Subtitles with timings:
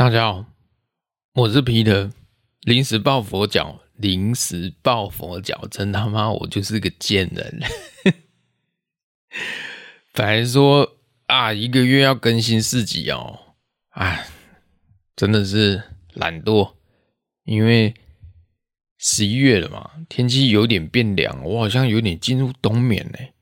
[0.00, 0.46] 大家好，
[1.34, 2.10] 我是皮特，
[2.62, 7.60] 临时抱佛脚，临时抱佛脚，真他妈我就是个贱人。
[10.14, 13.40] 本来说啊，一个月要更新四集哦，
[13.90, 14.24] 啊，
[15.14, 15.82] 真的是
[16.14, 16.72] 懒惰，
[17.44, 17.92] 因为
[18.96, 23.34] 十一月了嘛，天气有点变凉，我好像有点进入冬眠嘞。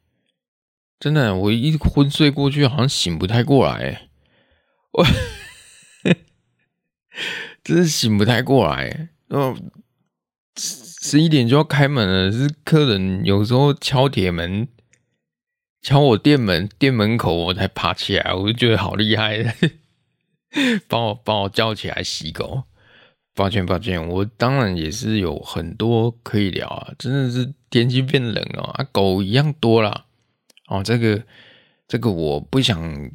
[0.99, 4.09] 真的，我一昏睡过去，好像醒不太过来，
[4.91, 5.07] 我。
[7.69, 9.55] 真是醒不太过来，哦，
[10.57, 14.67] 十一点就要开门了，是客人有时候敲铁门，
[15.83, 19.55] 敲我店门，店门口我才爬起来，我就觉得好厉害，
[20.89, 22.63] 帮我帮我叫起来洗狗。
[23.35, 30.07] 抱歉抱歉，我当然也是有很多可以聊啊，真的是天气变冷了啊，狗一样多了
[30.69, 31.23] 哦，这个
[31.87, 33.11] 这个我不想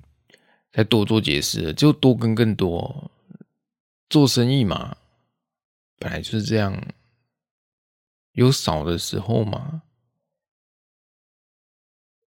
[0.72, 3.10] 再多做解释了，就多跟更多。
[4.10, 4.98] 做生意嘛，
[5.98, 6.82] 本来就是这样，
[8.34, 9.84] 有少的时候嘛。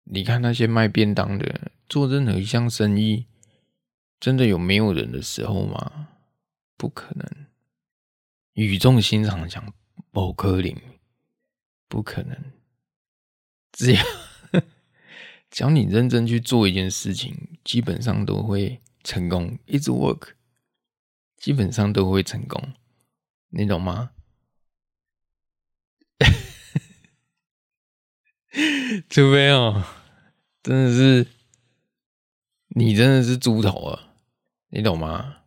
[0.04, 3.26] 你看那些卖便当的，做任何一项生意，
[4.20, 6.08] 真的有没有人的时候吗？
[6.76, 7.46] 不可能。
[8.52, 9.72] 语重心长讲，
[10.12, 10.74] 不可能，
[11.88, 12.36] 不可能。
[13.72, 14.02] 只要
[15.50, 19.58] 只要你认真去做一件事情，基本上都会成功。
[19.66, 20.34] 一直 work。
[21.44, 22.72] 基本上都会成功，
[23.50, 24.12] 你懂吗？
[29.10, 29.84] 除非哦，
[30.62, 31.26] 真的是
[32.68, 34.14] 你真的是猪头啊，
[34.68, 35.40] 你懂吗？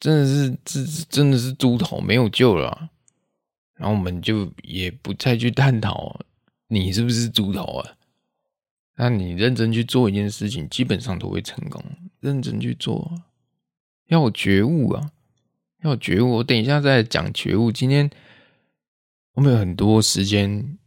[0.00, 2.90] 真的是这真的是猪头，没有救了。
[3.74, 6.18] 然后我们就也不再去探讨
[6.66, 7.96] 你是不是猪头啊。
[8.96, 11.80] 那你认真去做一件事情，基本上都会成功。
[12.18, 13.22] 认真去做。
[14.12, 15.10] 要觉悟啊！
[15.82, 16.32] 要觉悟。
[16.32, 17.72] 我等一下再讲觉悟。
[17.72, 18.10] 今天
[19.32, 20.78] 我们有很多时间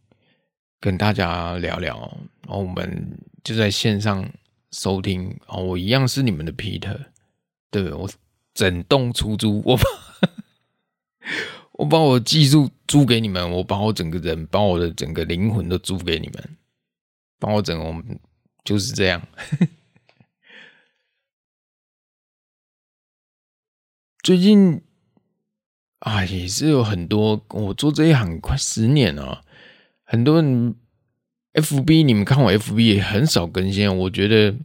[0.80, 4.30] 跟大家聊聊，然后我们就在线上
[4.72, 5.35] 收听。
[5.47, 7.08] 哦，我一样是你们的 Peter，
[7.72, 8.08] 对，我
[8.53, 9.84] 整栋出租，我把
[11.72, 16.58] 我把我技术租给你们，我把我整个人，把我的整个灵魂都租给你们，
[17.40, 18.19] 把我整个我们
[18.64, 19.19] 就是这样。
[24.25, 24.81] 最近
[26.00, 29.46] 啊，也是有很多我做这一行快十年了，
[30.03, 30.74] 很多人
[31.53, 34.58] FB 你们看我 FB 也很少更新，我觉得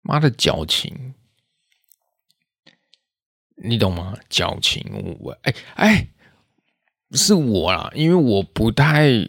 [0.00, 1.12] 妈的矫情，
[3.56, 4.16] 你懂吗？
[4.30, 4.82] 矫情，
[5.20, 6.08] 我哎哎，
[7.10, 9.28] 是我啦，因为我不太。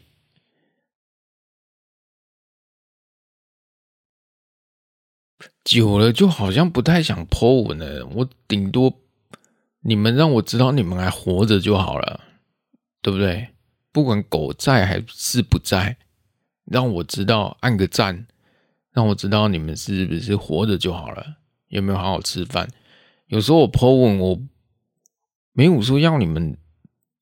[5.63, 9.01] 久了就好像不太想 po 文了，我顶多
[9.81, 12.21] 你们让我知道你们还活着就好了，
[13.01, 13.49] 对不对？
[13.91, 15.97] 不管狗在还是不在，
[16.65, 18.27] 让我知道按个赞，
[18.91, 21.37] 让我知道你们是不是活着就好了，
[21.69, 22.67] 有没有好好吃饭？
[23.27, 24.41] 有时候我 po 文，我
[25.53, 26.57] 没有说要你们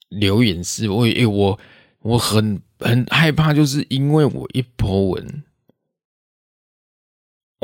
[0.10, 1.60] 留言是，我诶我
[2.00, 5.44] 我很很害怕，就是因为我一 po 文。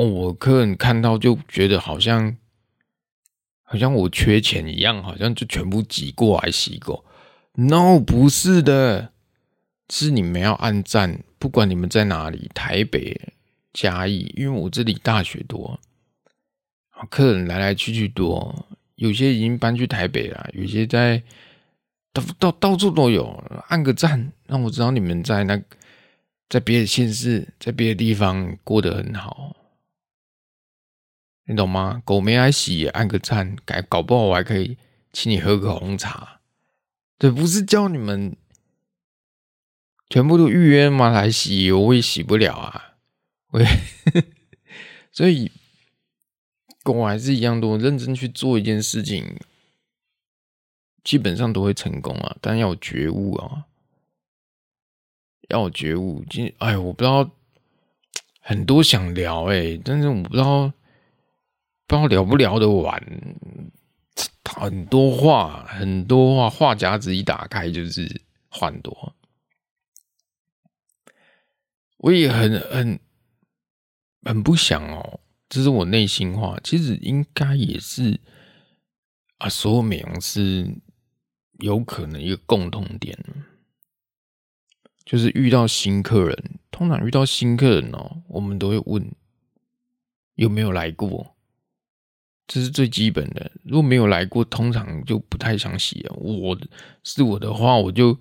[0.06, 2.36] 我客人看到就觉得好像，
[3.62, 7.04] 好像我缺钱一样，好像就全部挤过来洗狗。
[7.54, 9.12] No，不是的，
[9.88, 13.20] 是你们要按赞，不管你们在哪里，台北、
[13.72, 15.78] 嘉义，因为我这里大学多，
[17.10, 21.22] 客人来来去去多，有些已经搬去台北了，有些在
[22.12, 23.42] 到到到处都有。
[23.68, 25.60] 按个赞，让我知道你们在那，
[26.48, 29.56] 在别的县市，在别的地方过得很好。
[31.50, 32.00] 你懂吗？
[32.04, 34.78] 狗没来洗，按个赞，改搞不好我还可以
[35.12, 36.38] 请你喝个红茶。
[37.18, 38.36] 对，不是叫你们
[40.08, 41.10] 全部都预约吗？
[41.10, 42.94] 来洗，我也洗不了啊。
[43.48, 43.60] 我
[45.10, 45.50] 所以
[46.84, 49.36] 狗还是一样多，认真去做一件事情，
[51.02, 52.36] 基本上都会成功啊。
[52.40, 53.64] 但要有觉悟啊，
[55.48, 56.24] 要有觉悟。
[56.30, 57.28] 今哎，我不知道
[58.38, 60.72] 很多想聊哎、但是我不知道。
[61.90, 63.02] 不知道聊不聊得完，
[64.44, 69.16] 很多话，很多话，话匣子一打开就是话很多。
[71.96, 73.00] 我也很很
[74.22, 76.60] 很不想哦，这是我内心话。
[76.62, 78.20] 其实应该也是
[79.38, 80.72] 啊，所有美容师
[81.58, 83.18] 有可能一个共同点，
[85.04, 89.12] 就是遇到新客人，通常遇到新客人哦，我们都会问
[90.36, 91.34] 有没有来过。
[92.52, 93.48] 这是最基本的。
[93.62, 96.12] 如果没有来过，通常就不太想洗了。
[96.16, 96.58] 我
[97.04, 98.18] 是我的话，我就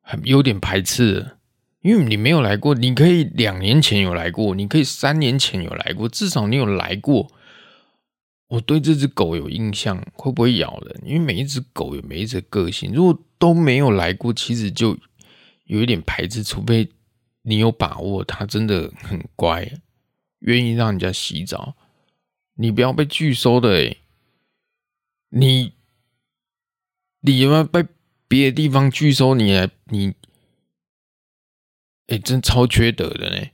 [0.00, 1.24] 很有点排斥，
[1.82, 7.30] 因为你没有来过，你可以两年前有来过，你可以三年前有来过，至少你有来过。
[8.48, 11.02] 我对这只狗有印象，会不会咬人？
[11.06, 14.98] 因为每一只狗有每一只个性，如果都没有来过，其实就
[15.66, 16.90] 有一点排斥，除非
[17.42, 19.70] 你有把握，它真的很乖，
[20.40, 21.76] 愿意让人家洗澡。
[22.60, 23.96] 你不要被拒收的哎！
[25.30, 25.72] 你
[27.22, 27.86] 你有没有被
[28.28, 29.44] 别的地方拒收你？
[29.54, 30.14] 你你
[32.08, 33.46] 哎，真超缺德的呢！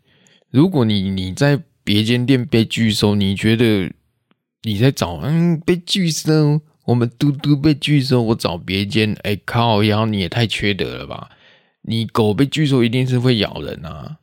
[0.50, 3.92] 如果你你在别间店被拒收，你觉得
[4.62, 6.60] 你在找嗯被拒收？
[6.86, 11.30] 我们嘟嘟被拒收，我找别间哎靠腰，你也太缺德了吧！
[11.82, 14.18] 你狗被拒收一定是会咬人啊！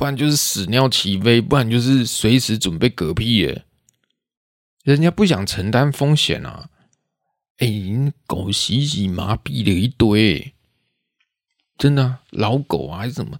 [0.00, 3.66] 不然就是屎尿齐飞，不然就是随时准备嗝屁耶。
[4.82, 6.70] 人家不想承担风险啊！
[7.58, 10.54] 哎、欸，狗洗洗麻痹了一堆，
[11.76, 13.38] 真的、老狗啊还是什么，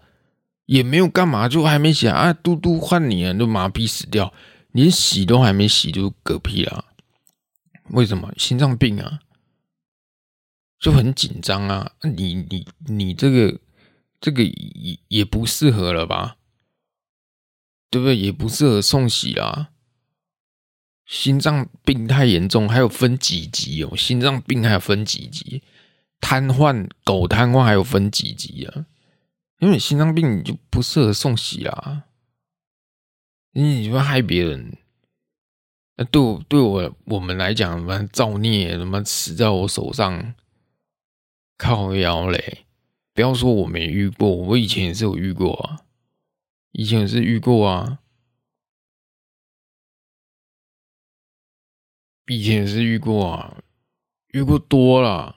[0.66, 4.30] 也没有干嘛，就还没洗啊，嘟嘟换你啊，都麻痹死掉，
[4.72, 6.84] 连洗都还没洗就嗝屁了。
[7.84, 8.30] 为什么？
[8.36, 9.20] 心脏病啊，
[10.78, 11.92] 就很紧张啊！
[12.02, 13.58] 你你你这个
[14.20, 16.36] 这个也也不适合了吧？
[17.90, 18.16] 对不对？
[18.16, 19.70] 也不适合送洗啦。
[21.04, 23.96] 心脏病太严重，还有分几级哦。
[23.96, 25.62] 心脏病还有分几级？
[26.20, 28.86] 瘫痪，狗瘫痪还有分几级啊？
[29.58, 32.04] 因为心脏病你就不适合送洗啦。
[33.52, 34.76] 你会害别人。
[35.96, 40.34] 那对我对我我们来讲，什么造孽，什么死在我手上，
[41.58, 42.64] 靠腰嘞！
[43.12, 45.80] 不要说我没遇过，我以前也是有遇过啊。
[46.72, 47.98] 以前也是遇过啊，
[52.26, 53.62] 以前也是遇过啊，
[54.28, 55.36] 遇过多了，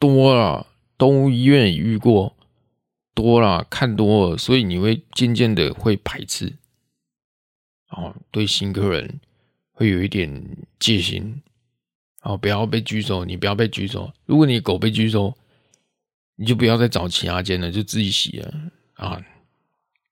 [0.00, 0.66] 多了，
[0.98, 2.36] 动物医院也遇过，
[3.14, 6.56] 多了，看多了，所以你会渐渐的会排斥，
[7.90, 9.20] 哦，对新客人
[9.70, 10.44] 会有一点
[10.80, 11.40] 戒心，
[12.22, 15.38] 哦，不要被拒收，你不要被拒收，如果你狗被拒收，
[16.34, 18.72] 你就不要再找其他间了，就自己洗了。
[18.94, 19.24] 啊。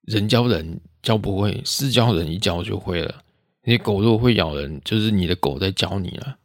[0.07, 3.23] 人教人教不会，事教人一教就会了。
[3.63, 6.39] 你狗如果会咬人，就是你的狗在教你了，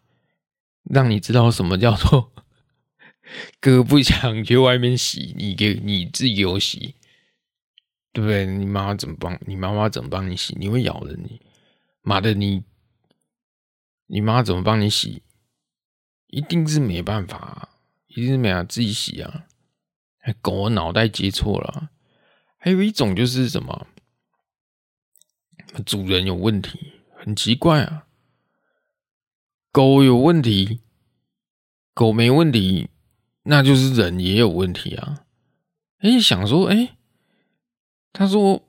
[0.84, 2.32] 让你知道什么叫做
[3.62, 6.96] 哥不想去外面洗，你给你自己给我洗，
[8.12, 8.46] 对不对？
[8.46, 9.40] 你妈妈怎么帮？
[9.46, 10.56] 你妈妈怎么帮你洗？
[10.60, 11.40] 你会咬人，你
[12.02, 12.64] 妈的你，
[14.08, 15.22] 你妈怎么帮你洗？
[16.28, 17.70] 一定是没办法，
[18.08, 19.46] 一定是没法自己洗啊！
[20.42, 21.92] 狗脑袋接错了。
[22.64, 23.88] 还有一种就是什么，
[25.84, 28.06] 主人有问题，很奇怪啊。
[29.72, 30.82] 狗有问题，
[31.96, 32.92] 狗没问题，
[33.46, 35.26] 那就是人也有问题啊。
[36.02, 36.98] 哎，想说，哎，
[38.14, 38.64] 他说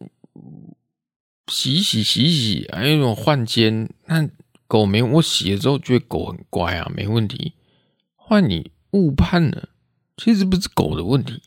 [1.49, 4.27] 洗洗洗洗，还有种换肩，那
[4.67, 7.53] 狗没我洗了之后觉得狗很乖啊，没问题。
[8.15, 9.69] 换你误判了，
[10.17, 11.43] 其实不是狗的问题，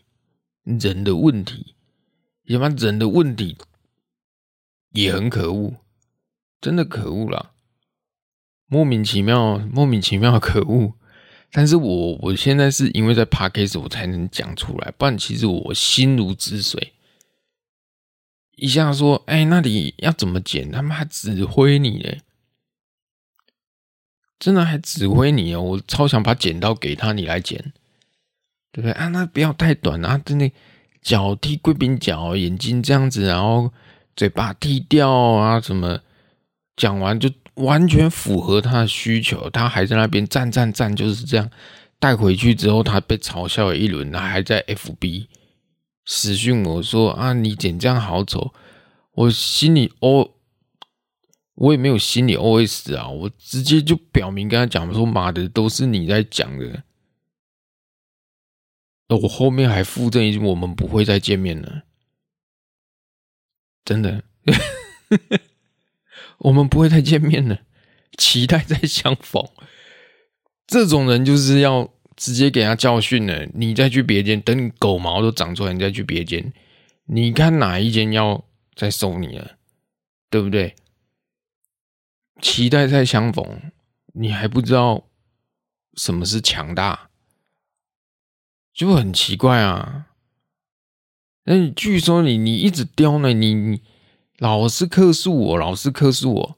[0.63, 1.74] 人的问题。
[2.47, 3.57] 他妈人的问题
[4.91, 5.75] 也很可恶，
[6.61, 7.51] 真的可恶啦，
[8.67, 10.93] 莫名其妙，莫名其妙可恶。
[11.51, 16.93] 但是我我现在是因为在 Podcast 我才能讲出来，不然其实我心如止水。
[18.57, 20.71] 一下说，哎、那里要怎么剪？
[20.71, 22.21] 他们还指挥你嘞，
[24.39, 25.61] 真的还指挥你哦！
[25.61, 27.73] 我超想把剪刀给他，你来剪，
[28.71, 29.07] 对不对啊？
[29.09, 30.51] 那不要太短啊，真的。
[31.05, 33.71] 脚踢贵宾脚，眼睛这样子，然后
[34.15, 35.99] 嘴巴踢掉啊，什么？
[36.75, 41.47] 讲完就完全符合他的需求，他还在那边站站站，就是这样。
[41.99, 45.27] 带回去之后，他被嘲笑了一轮，他还在 FB
[46.05, 48.51] 私讯我说：“啊，你剪这样好丑。”
[49.13, 50.31] 我心里 O，
[51.53, 56.83] 我也没有心里 OS 啊，我直接就表明跟他讲说：“妈的，都是你在讲的。”
[59.07, 61.83] 我后面还附赠一句：“我们不会再见面了。”
[63.85, 64.23] 真的，
[66.39, 67.61] 我们不会再见面了，
[68.17, 69.47] 期待再相逢。
[70.65, 73.45] 这种人就是要直接给他教训了。
[73.53, 76.51] 你再去别间，等你狗毛都长出来，你再去别间，
[77.05, 78.43] 你看哪一间要
[78.75, 79.57] 再收你了，
[80.31, 80.75] 对不对？
[82.41, 83.71] 期待再相逢，
[84.13, 85.07] 你还不知道
[85.93, 87.11] 什么是强大。
[88.75, 90.07] 就很奇怪啊！
[91.45, 93.81] 那你据说你你一直刁呢，你你
[94.37, 96.57] 老是克诉我，老是克诉我，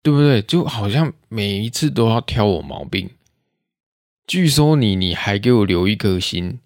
[0.00, 0.40] 对不对？
[0.40, 3.10] 就好像每一次都要挑我毛病。
[4.28, 6.60] 据说你你还给我留一颗心，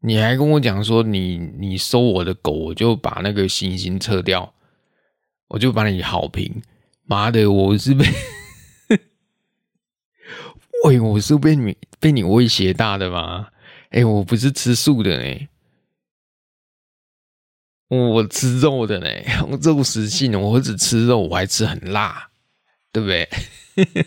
[0.00, 4.54] 你还跟我讲说你你收我的狗，我就把那个星星撤掉，
[5.48, 6.62] 我就把你好评。
[7.04, 8.06] 妈的，我是被。
[10.84, 13.48] 喂，我是被你被你威胁大的吗？
[13.90, 15.48] 哎、我不是吃素的呢，
[17.88, 19.06] 我吃肉的呢，
[19.50, 22.30] 我 肉食性，我只吃肉，我还吃很辣，
[22.92, 23.28] 对不对？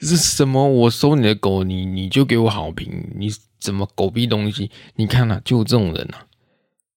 [0.00, 0.68] 是什么？
[0.68, 4.70] 我收你的狗，你你就给我好评，你怎么狗逼东西？
[4.94, 6.26] 你看啊，就这种人啊，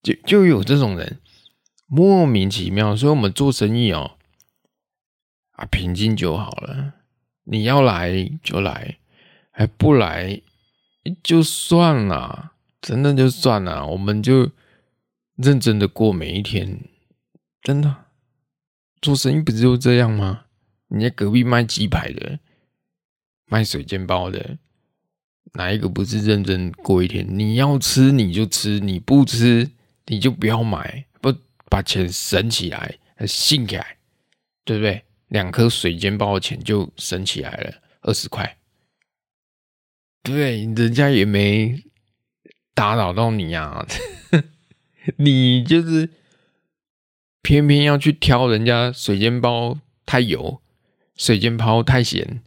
[0.04, 1.20] 就就有这种人，
[1.88, 2.96] 莫名其妙。
[2.96, 4.18] 所以我们做生意哦，
[5.54, 6.94] 啊，平静就好了。
[7.44, 8.98] 你要来就来，
[9.52, 10.42] 还不来
[11.24, 14.52] 就算了，真的就算了，我们就
[15.36, 16.80] 认真的过每一天。
[17.64, 18.06] 真的，
[19.02, 20.46] 做生意不是就这样吗？
[20.88, 22.40] 你在隔壁卖鸡排的，
[23.46, 24.58] 卖水煎包的，
[25.54, 27.26] 哪一个不是认真过一天？
[27.30, 29.70] 你要吃你就吃，你不吃
[30.08, 31.34] 你就不要买，不
[31.70, 33.98] 把钱省起来，信起来，
[34.66, 35.04] 对不对？
[35.32, 38.58] 两颗水煎包的钱就省起来了二十块，
[40.22, 41.82] 对，人家也没
[42.74, 43.88] 打扰到你啊，
[45.16, 46.10] 你就是
[47.42, 50.62] 偏偏要去挑人家水煎包太油，
[51.16, 52.42] 水煎包太咸，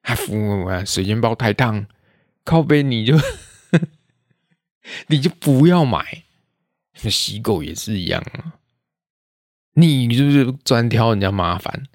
[0.00, 1.86] 还服啊，水煎包太烫，
[2.44, 3.18] 靠背你就
[5.08, 6.24] 你就不要买，
[6.94, 8.56] 洗狗也是一样啊，
[9.74, 11.86] 你是不是专挑人家麻烦？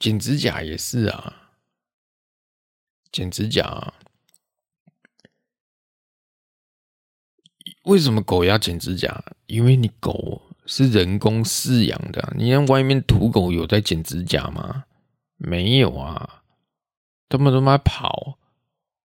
[0.00, 1.50] 剪指甲也是啊，
[3.12, 3.94] 剪指甲啊，
[7.84, 9.22] 为什么狗要剪指甲？
[9.44, 14.86] 因为你狗是人工饲养的，你让外面土狗有在剪指甲吗？
[15.36, 16.44] 没有啊，
[17.28, 18.38] 他们都在跑、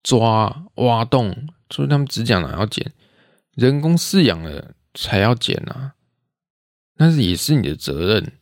[0.01, 2.93] 抓、挖洞，所以他们指甲哪要剪？
[3.51, 5.95] 人工饲养的才要剪啊，
[6.95, 8.39] 但是也是你的责任，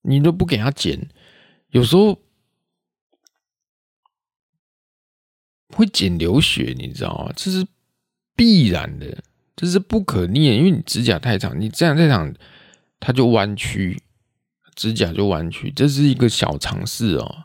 [0.00, 1.10] 你都不给他剪。
[1.70, 2.20] 有时候
[5.68, 7.32] 会剪流血，你知道吗？
[7.36, 7.66] 这是
[8.34, 9.22] 必然的，
[9.54, 12.34] 这是不可逆的，因为你指甲太长，你这样太长，
[12.98, 14.02] 它就弯曲，
[14.74, 17.44] 指甲就弯曲，这是一个小常识哦。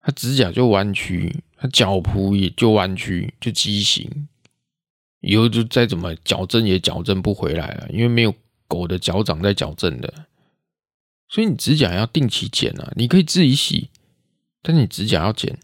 [0.00, 4.26] 它指甲就弯曲，它脚蹼也就弯曲，就畸形，
[5.20, 8.34] 以后就再怎么矫正也矫正不回来了，因为没有
[8.66, 10.27] 狗的脚掌在矫正的。
[11.28, 13.90] 所以你指甲要定期剪啊，你可以自己洗，
[14.62, 15.58] 但你指甲要剪，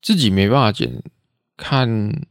[0.00, 1.02] 自己没办法剪，
[1.56, 2.26] 看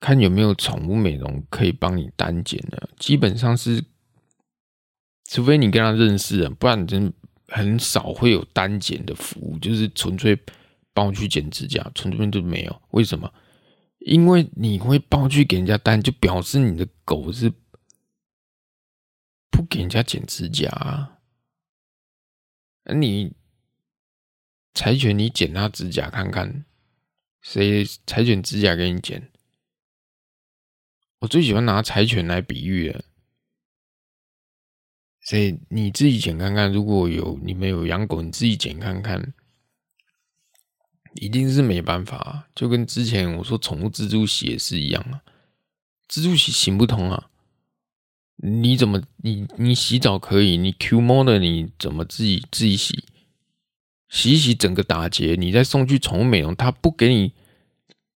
[0.00, 3.84] 看有没有宠物美容可以帮你单剪的，基本上是，
[5.30, 7.12] 除非你跟他认识啊，不然真
[7.48, 10.36] 很少会有单剪的服务，就是纯粹
[10.92, 12.82] 帮我去剪指甲，纯粹就没有。
[12.90, 13.32] 为什么？
[14.00, 17.52] 因为你会帮我去给人家单，就表示你的狗是
[19.50, 21.15] 不给人家剪指甲啊。
[22.94, 23.32] 你
[24.74, 26.64] 柴犬，你剪它指甲看看，
[27.40, 29.30] 谁柴犬指甲给你剪？
[31.20, 33.04] 我最喜欢拿柴犬来比喻了。
[35.20, 39.34] 所以你自己剪看看，如果有你们有养狗，你自己剪看看，
[41.14, 42.48] 一定是没办法。
[42.54, 45.24] 就跟之前我说宠物蜘蛛洗也是一样啊，
[46.08, 47.30] 蜘蛛洗行不通啊。
[48.36, 50.56] 你怎么你你洗澡可以？
[50.56, 53.04] 你 Q 猫的你怎么自己自己洗？
[54.08, 57.32] 洗洗整个打结，你再送去宠物美容，他不给你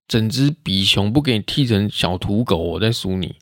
[0.07, 3.37] 整只比熊，不给你剃成小土狗，我在输你，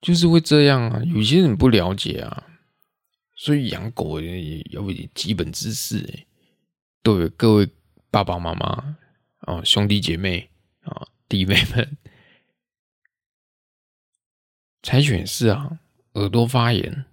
[0.00, 1.02] 就是会这样啊。
[1.04, 2.46] 有些人不了解啊，
[3.36, 6.26] 所以养狗也要有点基本知识哎。
[7.02, 7.68] 对各位
[8.10, 8.96] 爸爸妈妈
[9.40, 10.50] 啊，兄弟姐妹
[10.80, 11.96] 啊，弟妹们。
[14.82, 15.78] 柴犬是啊，
[16.12, 17.04] 耳朵发炎，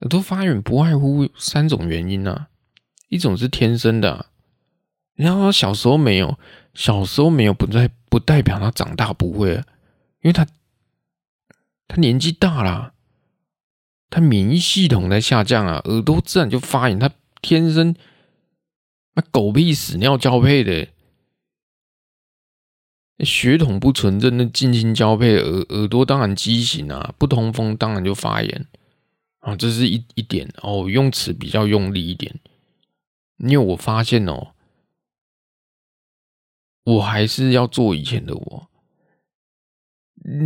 [0.00, 2.48] 耳朵发炎不外乎三种原因啊，
[3.08, 4.26] 一种是天生的啊，
[5.14, 6.38] 然后小时候没有，
[6.74, 9.54] 小时候没有不代不代表他长大不会，
[10.20, 10.46] 因为他
[11.88, 12.94] 他年纪大了，
[14.10, 17.96] 他免疫系统在下降啊，耳朵自然就发炎，他天生
[19.14, 20.88] 那狗屁屎尿交配的。
[23.20, 28.66] 血统不纯正的近亲交配，耳耳朵当然畸形啊，不通风当然就发炎
[29.38, 30.88] 啊，这是一一点哦。
[30.88, 32.34] 用词比较用力一点，
[33.38, 34.48] 因为我发现哦，
[36.84, 38.68] 我还是要做以前的我。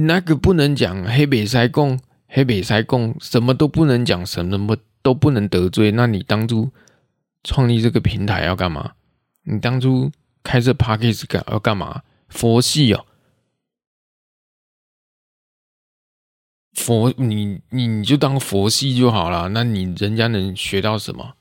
[0.04, 5.92] 那个不能讲黑北塞共，黑北塞共，什么都不能讲，什么都不能得罪。
[5.92, 6.70] 那你当初
[7.44, 8.92] 创立这个平台要干嘛？
[9.44, 10.10] 你当初
[10.42, 12.02] 开这 Podcast 干要干嘛？
[12.28, 13.06] 佛系哦，
[16.74, 19.48] 佛你你你就当佛系就好了。
[19.48, 21.34] 那你人家能学到什么？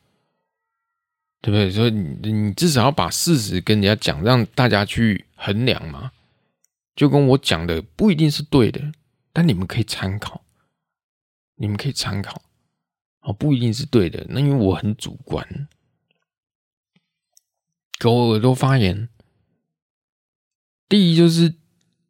[1.39, 1.69] 对不对？
[1.69, 6.11] 所以你你至少要把事实跟人家讲，让大家去衡量嘛。
[6.95, 8.91] 就跟我讲的不一定是对的，
[9.31, 10.43] 但你们可以参考，
[11.55, 12.41] 你们可以参考，
[13.21, 14.25] 哦，不一定是对的。
[14.29, 15.69] 那因为我很主观，
[17.99, 19.07] 狗耳朵发炎，
[20.89, 21.53] 第一就是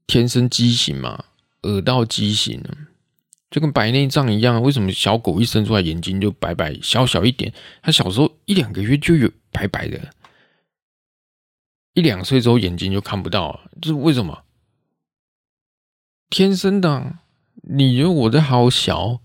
[0.06, 1.26] 天生畸形嘛，
[1.64, 2.64] 耳道畸形，
[3.50, 4.62] 就跟白内障一样。
[4.62, 7.54] 为什么小狗一生出来眼睛就白白小小一点？
[7.82, 10.14] 它小时候一两个月就有白白的，
[11.94, 14.44] 一两岁之后眼睛就看不到，这是为什么？
[16.30, 17.20] 天生的，
[17.64, 19.22] 你觉得我的好小，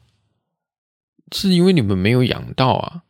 [1.32, 3.02] 是因为你们没有养到啊，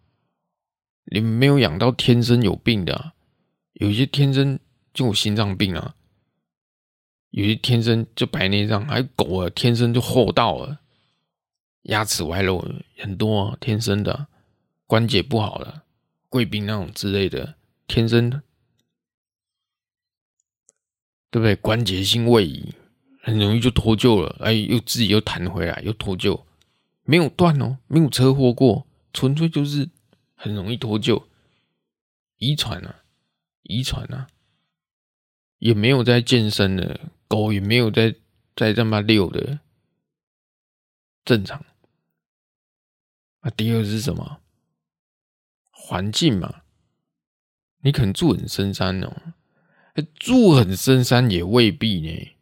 [1.05, 3.13] 你们没有养到天生有病的，
[3.75, 4.59] 有些天生
[4.93, 5.95] 就有心脏病啊，
[7.33, 10.79] 有些天生就白内障，还有狗啊，天生就厚道了，
[11.83, 12.65] 牙齿外露
[12.97, 14.29] 很多啊，天生的
[14.87, 15.83] 关节不好了，
[16.29, 18.43] 贵宾那种之类的，天生的，
[21.31, 21.57] 对不对？
[21.57, 22.75] 关节性位移。
[23.25, 26.43] 很容易就脱臼了，哎，又自己又弹回来，又脱臼，
[27.05, 29.89] 没有断哦，没有车祸过，纯粹就是
[30.35, 31.23] 很容易脱臼，
[32.39, 33.05] 遗传啊，
[33.63, 34.27] 遗传啊，
[35.59, 36.99] 也没有在健身的
[37.33, 38.15] 狗，也没有在
[38.55, 39.61] 在这么遛的，
[41.25, 41.65] 正常。
[43.41, 44.41] 啊，第二是什么？
[45.71, 46.63] 环境嘛，
[47.81, 49.33] 你可能住很深山哦，
[50.15, 52.37] 住很深山也未必呢。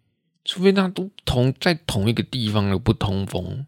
[0.45, 3.67] 除非它都同在同一个地方的不通风、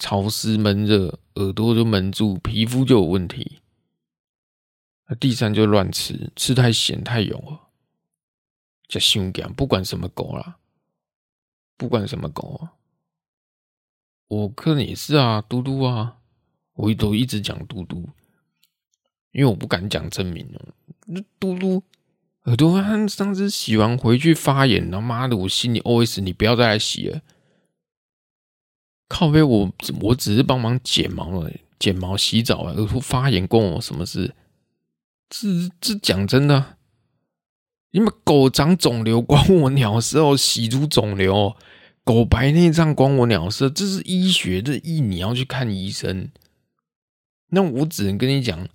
[0.00, 3.60] 潮湿闷热，耳朵就闷住，皮肤就有问题。
[5.06, 7.68] 那第三就乱吃，吃太咸太油了，
[8.92, 9.50] 就伤感。
[9.54, 10.58] 不管什么狗啦，
[11.78, 12.76] 不管什么狗啊，
[14.28, 16.18] 我可能也是啊，嘟嘟啊，
[16.74, 18.06] 我都一直讲嘟嘟，
[19.30, 21.82] 因为我不敢讲真名哦，嘟嘟。
[22.42, 27.22] 耳朵他上次洗完回去发炎，他妈的，我心里 OS：你不要再来洗了。
[29.08, 34.34] 靠北，我我只是帮忙剪毛了，剪毛洗澡啊，耳朵发炎关我什么事？
[35.30, 35.48] 这
[35.80, 36.76] 这讲真的，
[37.92, 41.54] 你们狗长肿瘤关我鸟事哦，洗出肿瘤，
[42.04, 46.28] 狗白内障关我鸟事，这是医学的医，你要去看医生。
[47.50, 48.68] 那我只能跟你讲。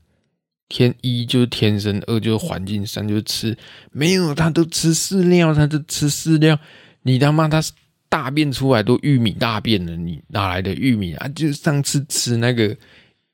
[0.70, 3.58] 天一就是天生，二就是环境，三就是吃。
[3.94, 6.60] 没有，他都吃饲料，他都吃饲料。
[7.04, 7.64] 你他妈他
[8.10, 11.28] 大便出来都玉米大便了，你哪来的玉米啊？
[11.30, 12.76] 就是上次吃那个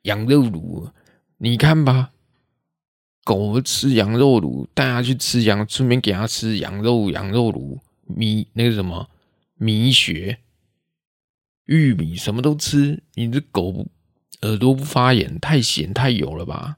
[0.03, 0.87] 羊肉炉，
[1.39, 2.11] 你看吧，
[3.23, 9.09] 狗吃羊肉炉，带它去吃羊，顺便给它吃羊肉，羊肉炉米那个什么
[9.55, 10.39] 米血、
[11.65, 13.01] 玉米什么都吃。
[13.13, 13.87] 你这狗
[14.41, 16.77] 耳朵不发炎，太咸太油了吧？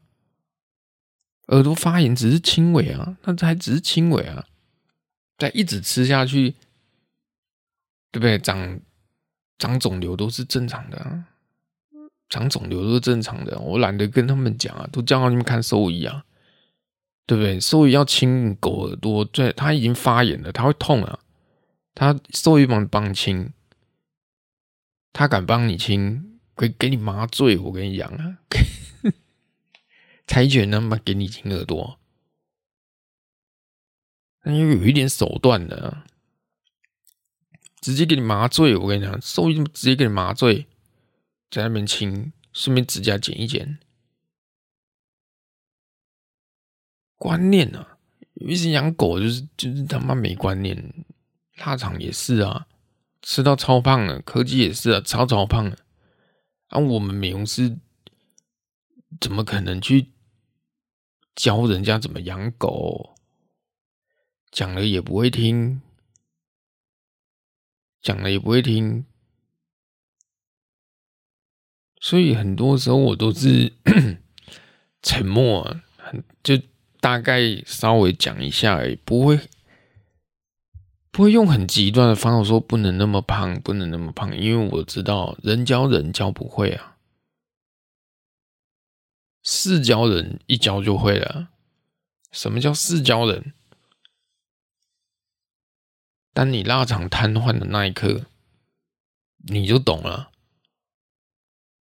[1.47, 4.45] 耳朵发炎只是轻微啊，那这还只是轻微啊，
[5.37, 6.51] 再一直吃下去，
[8.11, 8.37] 对不对？
[8.39, 8.79] 长
[9.57, 11.23] 长肿瘤都是正常的，
[12.29, 13.59] 长肿瘤都是正常的。
[13.59, 16.25] 我懒得跟他们讲啊，都叫他们看兽医啊，
[17.25, 17.59] 对不对？
[17.59, 21.19] 兽医要清狗耳朵，对，它已经发炎了，它会痛啊。
[21.93, 23.53] 他兽医帮帮清，
[25.13, 27.57] 他敢帮你清，会给你麻醉。
[27.57, 28.39] 我跟你讲啊。
[30.27, 31.99] 柴犬那么给你清耳朵，
[34.43, 36.03] 那又有一点手段的，
[37.79, 38.75] 直接给你麻醉。
[38.75, 40.65] 我跟你讲，兽医直接给你麻醉，
[41.49, 43.77] 在那边清，顺便指甲剪一剪。
[47.25, 47.97] 观念啊，
[48.35, 50.93] 有一些养狗就是就是他妈没观念，
[51.57, 52.67] 腊肠也是啊，
[53.23, 55.75] 吃到超胖了，柯基也是啊，超超胖了。
[56.67, 57.79] 啊，我们美容师
[59.19, 60.11] 怎么可能去？
[61.33, 63.15] 教人家怎么养狗，
[64.51, 65.81] 讲了也不会听，
[68.03, 69.03] 讲了也不会听，
[71.99, 73.73] 所以很多时候我都是
[75.01, 76.61] 沉默，很就
[77.05, 79.39] 大概稍微讲一下而已，不会
[81.11, 86.97] 不会用很极端的方式说不能那么胖，不能那么胖，因为我知道人教人教不会啊。
[89.43, 91.49] 事教人一教就会了。
[92.31, 93.53] 什么叫事教人？
[96.33, 98.25] 当你腊肠瘫痪的那一刻，
[99.47, 100.31] 你就懂了，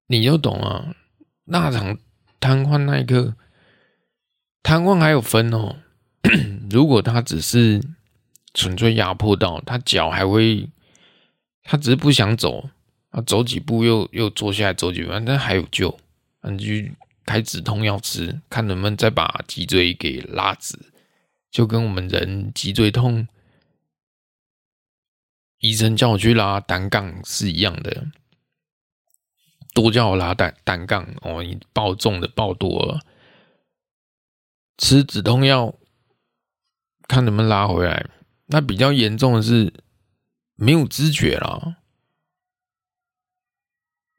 [0.06, 0.96] 你就懂了。
[1.44, 1.98] 腊肠
[2.40, 3.36] 瘫痪那一刻，
[4.62, 5.76] 瘫痪还有分哦。
[6.70, 7.82] 如果他只是
[8.54, 10.68] 纯粹压迫到他脚，还会，
[11.64, 12.70] 他只是不想走，
[13.10, 15.98] 啊，走几步又又坐下来走几步，那还有救，
[16.42, 16.90] 你就
[17.26, 20.78] 开止痛药吃，看能不能再把脊椎给拉直，
[21.50, 23.26] 就跟我们人脊椎痛。
[25.58, 28.06] 医生叫我去拉单杠是一样的，
[29.74, 33.00] 多叫我拉单单杠哦，你抱重的抱多了，
[34.82, 35.76] 吃止痛药，
[37.06, 38.04] 看能不能拉回来。
[38.46, 39.72] 那比较严重的是
[40.56, 41.76] 没有知觉了，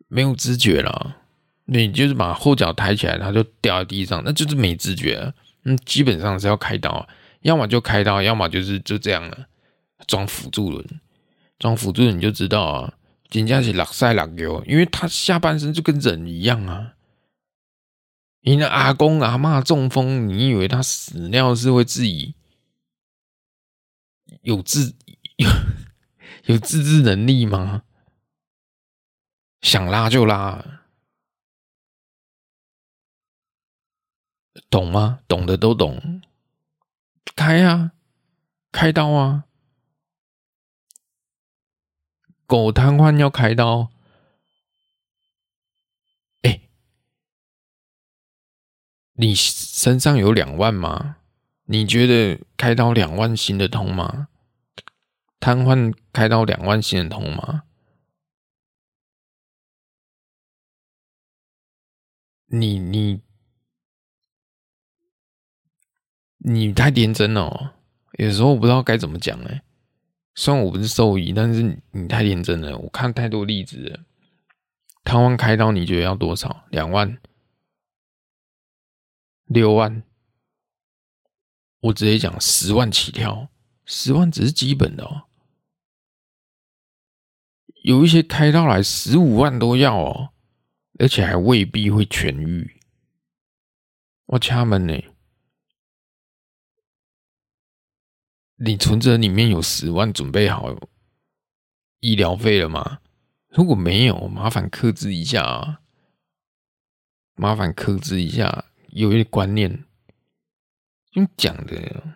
[0.08, 1.18] 没有知觉了，
[1.66, 5.34] 你就是把后脚抬起来，它就掉在地上，那就是没知觉。
[5.66, 7.06] 嗯，基本上是要开刀，
[7.42, 9.48] 要么就开刀，要么就是就这样了，
[10.08, 11.02] 装辅助轮。
[11.60, 12.94] 装辅助轮你就知道啊，
[13.32, 16.94] 人家是落塞落油，因为他下半身就跟人一样啊。
[18.46, 22.36] 你的阿公阿嬷中风，你以为他死尿是会自己
[24.42, 24.96] 有自
[25.38, 25.50] 有
[26.54, 27.84] 有自制能力吗？
[29.62, 30.82] 想拉就拉，
[34.70, 35.22] 懂吗？
[35.26, 36.22] 懂的都懂，
[37.38, 37.94] 开啊，
[38.74, 39.46] 开刀啊。
[42.46, 43.90] 狗瘫痪要开刀，
[46.42, 46.70] 哎、欸，
[49.24, 51.16] 你身上有两万吗？
[51.64, 54.28] 你觉得开刀两万行得通吗？
[55.40, 57.64] 瘫痪开刀两万行得通吗？
[62.48, 63.22] 你你
[66.40, 67.76] 你太天真了，
[68.18, 69.64] 有时候我不知道该怎么讲哎。
[70.36, 72.78] 虽然我不是兽医，但是你太天真了。
[72.78, 74.00] 我看太多例子了。
[75.06, 76.66] 瘫痪开刀，你觉得要多少？
[76.72, 77.18] 两万、
[79.54, 80.04] 六万？
[81.80, 83.50] 我直接讲十万起跳，
[83.86, 85.24] 十万只是基本的哦。
[87.84, 90.34] 有一些开刀来十五万都要哦，
[90.98, 92.82] 而且还未必会痊愈。
[94.26, 95.04] 我掐门呢。
[98.56, 100.74] 你存折里面有十万，准备好
[102.00, 103.02] 医疗费了吗？
[103.50, 105.82] 如果没有，麻烦克制一下啊！
[107.36, 109.86] 麻烦克制一下，有一个观念，
[111.14, 112.16] 用讲的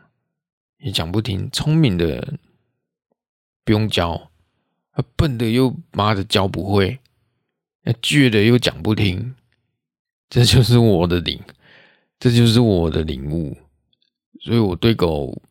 [0.78, 2.38] 也讲不听，聪明的
[3.63, 4.32] 不用教，
[5.16, 7.00] 笨的又妈的教不会，
[7.82, 9.36] 那倔的又讲不听，
[10.30, 11.42] 这就是我的领，
[12.20, 13.58] 这就是我的领悟，
[14.42, 15.42] 所以我对狗。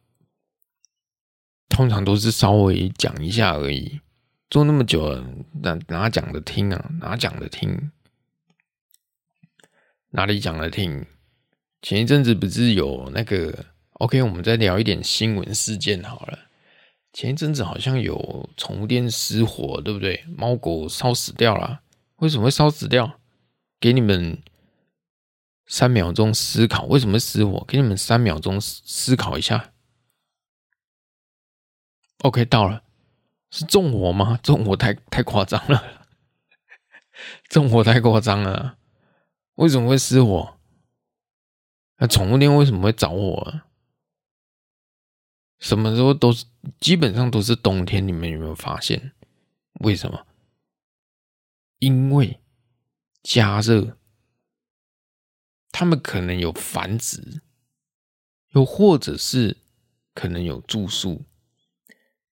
[1.68, 4.00] 通常都是稍微讲一下而已，
[4.48, 5.26] 做那么久了，
[5.60, 6.90] 哪哪讲的听啊？
[7.00, 7.90] 哪讲的听？
[10.10, 11.04] 哪里讲的听？
[11.86, 16.36] 前一阵子不是有那个？OK，我们再聊一点新闻事件好了。
[17.12, 20.24] 前一阵子好像有宠物店失火，对不对？
[20.36, 21.82] 猫狗烧死掉了，
[22.16, 23.20] 为什么会烧死掉？
[23.78, 24.42] 给你们
[25.68, 27.64] 三秒钟思考，为什么会失火？
[27.68, 29.72] 给你们三秒钟思考一下。
[32.22, 32.82] OK，到了，
[33.52, 34.36] 是纵火吗？
[34.42, 36.08] 纵火太太夸张了，
[37.48, 38.76] 纵火太夸张了。
[39.54, 40.55] 为什么会失火？
[41.98, 43.60] 那宠物店为什么会着火？
[45.58, 46.44] 什么时候都是
[46.78, 49.12] 基本上都是冬天，你们有没有发现？
[49.80, 50.26] 为什么？
[51.78, 52.40] 因为
[53.22, 53.96] 加热，
[55.72, 57.40] 他们可能有繁殖，
[58.50, 59.56] 又或者是
[60.14, 61.24] 可能有住宿。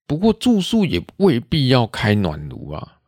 [0.06, 3.00] 不过住宿也未必要开暖炉啊。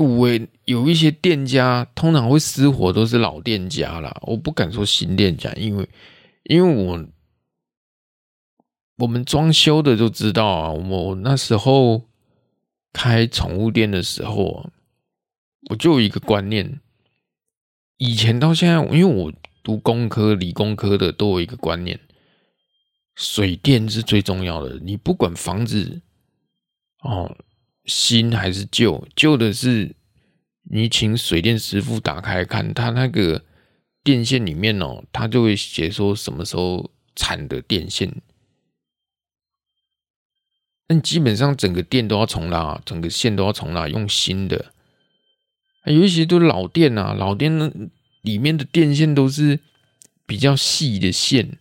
[0.00, 0.28] 我
[0.64, 4.16] 有一些店家通常会失火，都是老店家啦。
[4.22, 5.88] 我不敢说新店家，因为
[6.44, 7.06] 因为我
[8.96, 10.70] 我们装修的就知道啊。
[10.70, 12.08] 我那时候
[12.92, 14.70] 开宠物店的时候，
[15.68, 16.80] 我就有一个观念，
[17.98, 22.00] 以前到现在，因为我读工科、理工科的，都有一个观念。
[23.14, 26.00] 水电是最重要的，你不管房子
[27.00, 27.36] 哦，
[27.84, 29.96] 新还是旧，旧的是
[30.62, 33.44] 你请水电师傅打开看，他那个
[34.04, 38.22] 电线里面哦，他就会写说什么时候产的电线。
[40.86, 44.72] 但基本上整个电都要重拉，整个线都要重拉，用新的。
[45.86, 47.90] 有一些都老电啊，老电
[48.20, 49.58] 里面的电线都是
[50.26, 51.58] 比较细的线。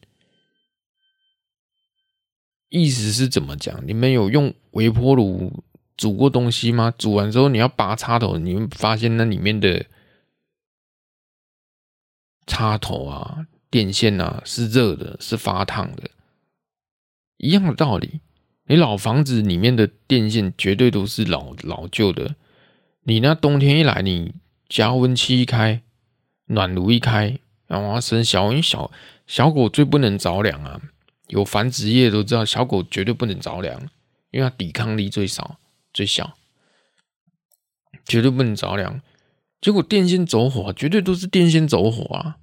[2.70, 3.86] 意思是怎么讲？
[3.88, 5.64] 你们有用微波炉
[6.02, 6.92] 煮过东西吗？
[6.98, 9.86] 煮完之后你要拔插头，你会发现那里面的
[12.48, 16.10] 插头啊、电线啊是热的，是发烫的，
[17.38, 18.20] 一样的道理。
[18.66, 22.34] 你老房子里面的电线绝对都是老老旧的。
[23.04, 24.34] 你那冬天一来，你
[24.68, 25.84] 加温器一开，
[26.46, 27.38] 暖炉一开，
[27.68, 28.90] 然后生小，因小
[29.28, 30.82] 小狗最不能着凉啊。
[31.28, 33.80] 有繁殖业都知道，小狗绝对不能着凉，
[34.32, 35.60] 因为它抵抗力最少、
[35.94, 36.38] 最小，
[38.06, 39.02] 绝对不能着凉。
[39.60, 42.38] 结果电线走火，绝对都是电线走火啊。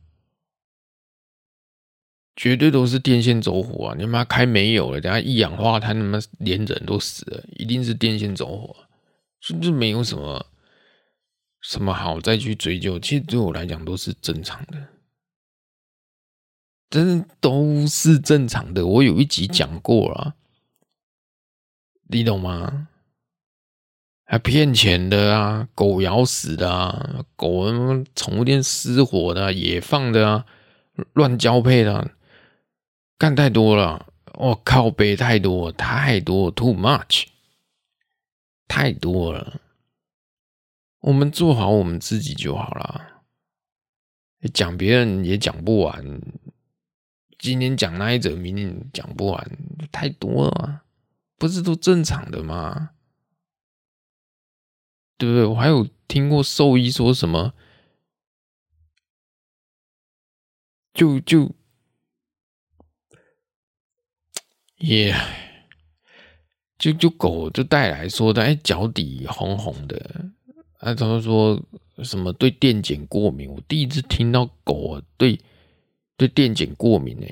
[2.36, 3.96] 绝对都是电线走火啊！
[3.98, 8.76] 你妈开没有了，等下一氧化碳，他妈连人都死了，一定是电线走火，
[9.40, 10.46] 是不是没有什么
[11.60, 12.96] 什么好再去追究？
[13.00, 14.86] 其实对我来讲都是正常的，
[16.88, 18.86] 真的都是正常的。
[18.86, 20.36] 我有一集讲过了，
[22.08, 22.86] 你懂吗？
[24.30, 30.44] 还骗钱的啊，狗咬死的啊，狗他妈宠物店失火的啊，野放的啊，
[31.14, 32.10] 乱交配的啊。
[33.16, 37.24] 干太多了，我靠，背太多，太多，too much，
[38.68, 39.62] 太多了。
[41.00, 43.22] 我们做好我们自己就好了。
[44.52, 46.20] 讲别人也讲不完，
[47.38, 49.58] 今天讲那一则，明天讲不完，
[49.90, 50.82] 太多了，
[51.38, 52.90] 不是都正常的吗？
[55.18, 55.44] 对不对？
[55.44, 57.52] 我还有听过兽医说什么，
[60.94, 61.52] 就就。
[64.78, 65.12] 耶
[66.78, 70.30] 就就狗就带来说的，哎，脚底红红的，
[70.78, 71.60] 啊，他们说
[72.04, 73.50] 什么对电剪过敏？
[73.50, 75.40] 我第一次听到狗对
[76.16, 77.26] 对电剪过敏呢，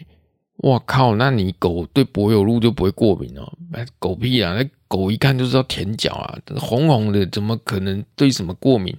[0.56, 3.52] 我靠，那你狗对柏油路就不会过敏哦？
[3.72, 4.54] 哎，狗屁啊！
[4.54, 8.96] 那狗一看就知道舔脚啊，红红的，怎么可能对什么过敏？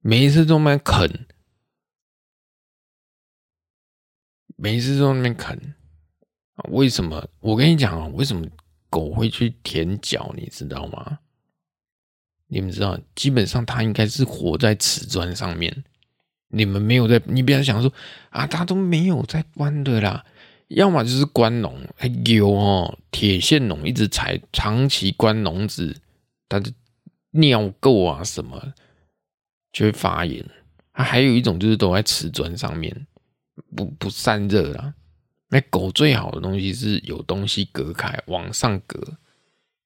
[0.00, 1.26] 每一次都那么啃，
[4.56, 5.74] 每一次都那么啃。
[6.70, 7.28] 为什么？
[7.40, 8.44] 我跟你讲啊，为什么
[8.90, 10.32] 狗会去舔脚？
[10.36, 11.20] 你知道吗？
[12.48, 15.84] 你们知道，基本上它应该是活在瓷砖上面。
[16.48, 17.92] 你们没有在，你不要想说
[18.30, 20.24] 啊，它都没有在关的啦。
[20.68, 26.00] 要么就是关笼，还有哦，铁线笼一直踩，长期关笼子，
[26.48, 26.72] 它的
[27.30, 28.72] 尿垢啊什么
[29.72, 30.44] 就会发炎。
[30.92, 33.06] 它还有一种就是躲在瓷砖上面，
[33.76, 34.94] 不不散热啦。
[35.48, 39.18] 那狗最好的东西是有东西隔开，往上隔，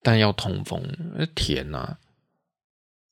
[0.03, 0.83] 但要通风。
[1.15, 1.99] 那舔啊，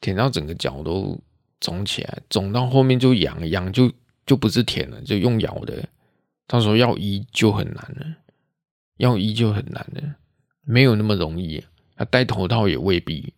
[0.00, 1.18] 舔到整个脚都
[1.58, 3.90] 肿起来，肿到后面就痒，痒就
[4.24, 5.86] 就不是舔了，就用咬的。
[6.46, 8.16] 到时候要医就很难了，
[8.96, 10.16] 要医就很难了，
[10.62, 11.64] 没有那么容易。
[11.96, 13.32] 他戴头套也未必，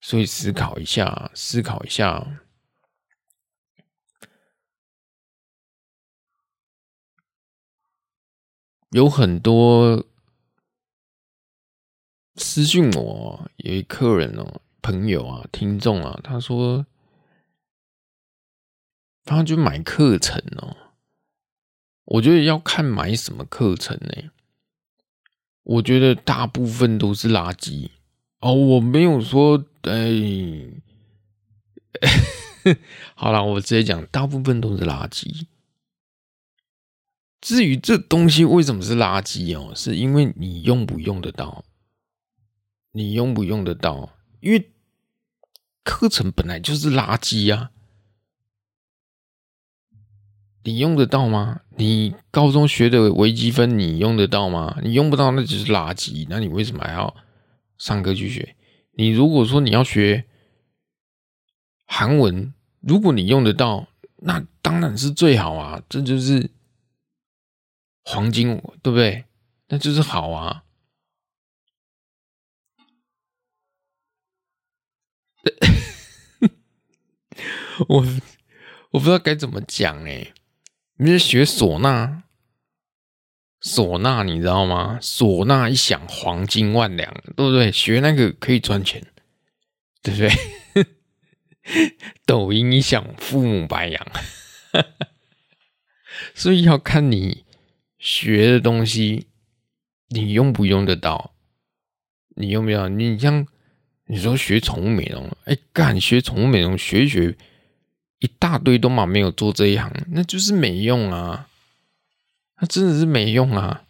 [0.00, 2.42] 所以思考一下，思考一下。
[8.90, 10.04] 有很多
[12.34, 16.84] 私信我，有一客人哦，朋友啊，听众啊，他说
[19.30, 20.76] 他就买课程哦，
[22.04, 24.30] 我觉得要看买什么课程呢？
[25.62, 27.90] 我觉得大部分都是垃圾
[28.40, 30.72] 哦，我没有说哎，
[33.14, 35.46] 好了，我直接讲，大部分都是垃圾。
[37.40, 41.64] 至于这东西为什么是垃圾哦，是因为你用不用得到？
[42.90, 44.12] 你用不用得到？
[44.40, 44.72] 因为
[45.84, 47.70] 课程本来就是垃圾呀，
[50.62, 51.60] 你用得到吗？
[51.76, 54.76] 你高中学的微积分你用得到吗？
[54.82, 56.26] 你用不到，那就是垃圾。
[56.28, 57.14] 那你为什么还要
[57.78, 58.56] 上课去学？
[58.92, 60.26] 你如果说你要学
[61.86, 66.50] 韩文，如果你用得到，那当然是最好啊，这就是。
[68.02, 69.24] 黄金，对不对？
[69.68, 70.64] 那就是好啊。
[77.86, 78.04] 我
[78.90, 80.32] 我不知道该怎么讲哎。
[81.02, 82.24] 你是学唢呐，
[83.62, 84.98] 唢呐，你知道吗？
[85.00, 87.72] 唢呐一响，黄金万两，对不对？
[87.72, 89.02] 学那个可以赚钱，
[90.02, 90.86] 对不对？
[92.26, 94.06] 抖音一响，父母白养。
[96.34, 97.44] 所以要看你。
[97.98, 99.26] 学的东西，
[100.08, 101.34] 你用不用得到？
[102.36, 102.98] 你用不用？
[102.98, 103.46] 你像
[104.06, 107.36] 你说学宠物美容，哎，干学宠物美容，学一学
[108.20, 111.48] 一大堆都嘛没有做这一行，那就是没用啊！
[112.60, 113.84] 那真的是没用啊！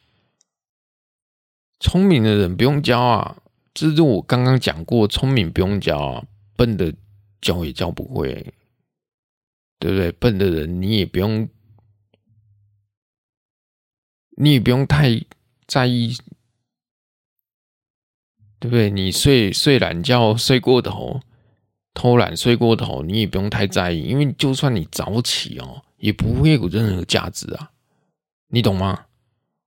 [1.81, 3.43] 聪明的人不用教啊，
[3.75, 6.95] 这是我刚刚讲过，聪明不用教啊，笨的
[7.41, 8.55] 教也教不会，
[9.81, 10.13] 对不对？
[10.13, 11.49] 笨的人你也不用，
[14.37, 15.21] 你也不用太
[15.67, 16.17] 在意，
[18.61, 18.91] 对不对？
[18.91, 21.21] 你睡睡懒觉睡过头，
[21.95, 27.73] 偷懒睡过头，你也不用太在意，因为就算你早起哦，也不会有任何价值啊，
[28.49, 29.07] 你懂吗？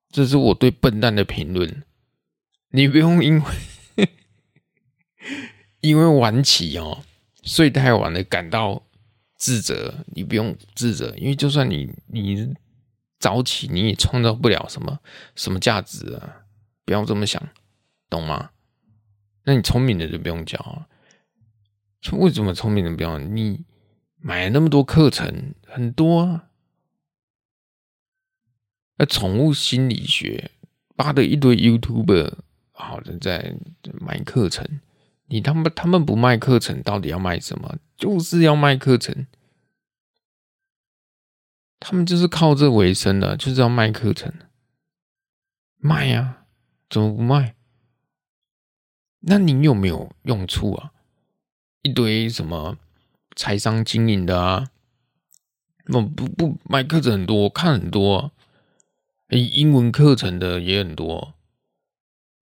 [0.10, 1.84] 这是我对笨蛋的评论。
[2.70, 3.52] 你不用因为
[5.82, 7.04] 因为晚起哦，
[7.44, 8.84] 睡太晚了感到
[9.36, 10.06] 自责。
[10.08, 12.54] 你不用自责，因为就算你你
[13.20, 15.00] 早起，你也创造不了什么
[15.36, 16.44] 什么价值啊！
[16.86, 17.42] 不要这么想，
[18.10, 18.52] 懂吗？
[19.46, 20.88] 那你聪明的就不用教了。
[22.12, 23.18] 为什么聪明的不要？
[23.18, 23.66] 你
[24.18, 26.50] 买那么多课程，很多啊。
[28.98, 30.52] 那宠物心理学，
[30.96, 32.34] 扒的一堆 YouTuber。
[32.72, 33.56] 好的，在
[34.02, 34.82] 买课程，
[35.28, 37.78] 你他们他们不卖课程，到底要卖什么？
[37.96, 39.28] 就是要卖课程，
[41.80, 44.34] 他们就是靠这为生的，就是要卖课程，
[45.78, 46.46] 卖呀，
[46.90, 47.56] 怎么不卖？
[49.20, 50.93] 那你有没有用处啊？
[51.84, 52.78] 一堆什么
[53.36, 54.70] 财商经营的啊，
[55.86, 58.32] 不不不卖课程很多，看很多，
[59.30, 61.36] 英文课程的也很多。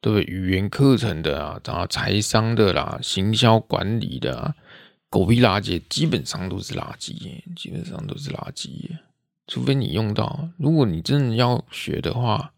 [0.02, 0.24] 对不对？
[0.26, 4.56] 语言课程的啊，然后财商的啦，行销管理的啊，
[5.10, 9.00] 狗屁垃圾，基本上都是垃圾，基本上都是垃圾。
[9.48, 12.54] 除非你用到，如果你真的要学的话，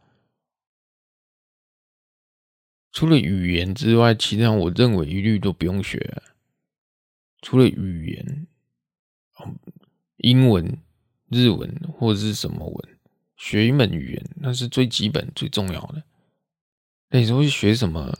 [2.91, 6.21] 除了语言之外，其他我认为一律都不用学。
[7.41, 8.47] 除了语言，
[10.17, 10.77] 英文、
[11.29, 12.97] 日文或者是什么文，
[13.35, 16.03] 学一门语言，那是最基本、最重要的。
[17.09, 18.17] 那你说会学什么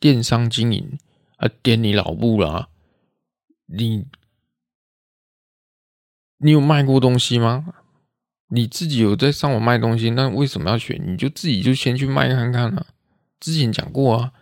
[0.00, 0.98] 电商经营
[1.36, 1.48] 啊？
[1.62, 2.70] 点你老母啦！
[3.66, 4.06] 你
[6.38, 7.74] 你有卖过东西吗？
[8.48, 10.98] 你自己有在上网卖东西，那为什么要学？
[11.04, 12.86] 你就自己就先去卖看看啊！
[13.38, 14.32] 之前讲过啊，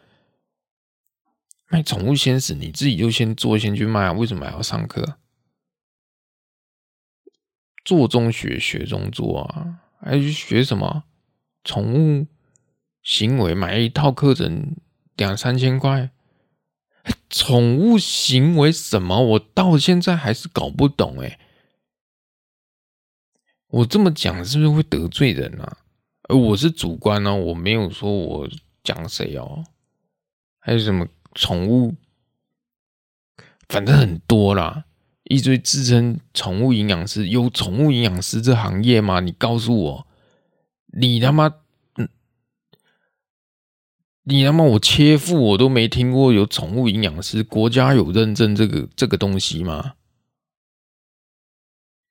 [1.68, 4.12] 卖宠物鲜食，你自己就先做，先去卖啊！
[4.12, 5.18] 为什么还要上课？
[7.84, 9.80] 做中学，学中做啊！
[10.00, 11.04] 还去学什么
[11.64, 12.26] 宠物？
[13.02, 14.76] 行为买一套课程
[15.14, 16.10] 两三千块，
[17.30, 19.22] 宠物行为什么？
[19.22, 21.38] 我到现在还是搞不懂哎。
[23.68, 25.78] 我这么讲是不是会得罪人啊？
[26.28, 28.48] 而我是主观呢，我没有说我
[28.82, 29.64] 讲谁哦。
[30.58, 31.94] 还有什么宠物？
[33.68, 34.86] 反正很多啦，
[35.24, 39.20] 一堆自称宠物营养师，有宠物营养师这行业吗？
[39.20, 40.06] 你告诉我，
[40.86, 41.54] 你他妈！
[44.28, 49.94] 你他妈我切腹我都没听过有宠物营养师，国家有认证这个这个东西吗？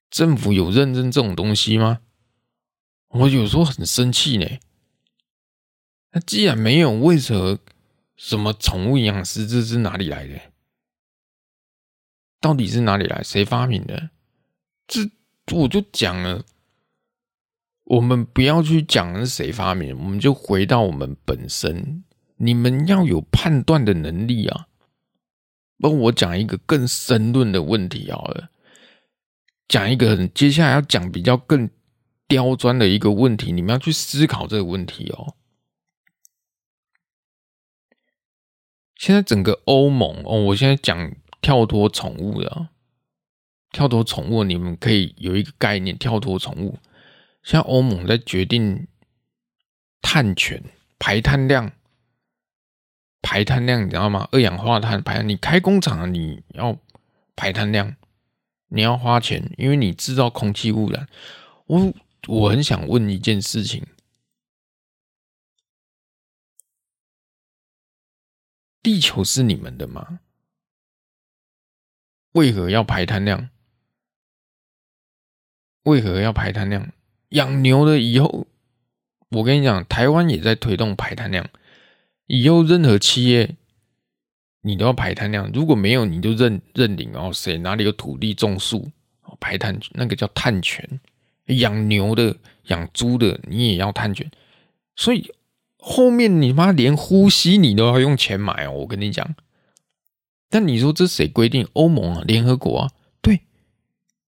[0.09, 1.99] 政府有认证这种东西吗？
[3.09, 4.45] 我有时候很生气呢。
[6.11, 7.57] 那既然没有，为什么
[8.15, 10.39] 什么宠物营养师这是哪里来的？
[12.39, 13.23] 到底是哪里来？
[13.23, 14.09] 谁发明的？
[14.87, 15.01] 这
[15.51, 16.43] 我就讲了，
[17.83, 22.03] 我们不要去讲是谁发明，我们就回到我们本身。
[22.37, 24.67] 你们要有判断的能力啊！
[25.79, 28.49] 帮我讲一个更深论的问题好了，
[29.67, 31.69] 讲一个接下来要讲比较更
[32.27, 35.35] 刁钻的一个问题，你们要去思考这个问题哦。
[38.95, 42.69] 现在整个欧盟哦，我现在讲跳脱宠物的，
[43.71, 46.79] 跳脱宠物，你们可以有一个概念，跳脱宠物。
[47.43, 48.87] 像欧盟在决定
[50.01, 50.63] 碳权
[50.97, 51.71] 排碳量。
[53.21, 54.29] 排碳量你知道吗？
[54.31, 56.77] 二氧化碳排，你开工厂你要
[57.35, 57.95] 排碳量，
[58.69, 61.07] 你要花钱，因为你制造空气污染。
[61.65, 61.91] 我
[62.27, 63.83] 我很想问一件事情：
[68.85, 70.19] 地球是你们的吗？
[72.33, 73.49] 为何要排碳量？
[75.85, 76.91] 为何要排碳量？
[77.29, 78.45] 养牛的以后，
[79.29, 81.49] 我跟你讲，台湾也在推动排碳量。
[82.27, 83.55] 以后任何企业，
[84.61, 85.51] 你都要排碳量。
[85.51, 87.33] 如果没有，你就认认领哦。
[87.33, 88.91] 谁哪里有土地种树，
[89.39, 90.87] 排碳那个叫碳权。
[91.45, 94.29] 养牛的、养猪的，你也要碳权。
[94.95, 95.33] 所以
[95.87, 98.71] 后面你妈连呼吸你都要用钱买哦。
[98.71, 99.35] 我跟你讲。
[100.49, 101.67] 但你说这谁规定？
[101.73, 102.91] 欧盟啊，联合国啊。
[103.21, 103.41] 对，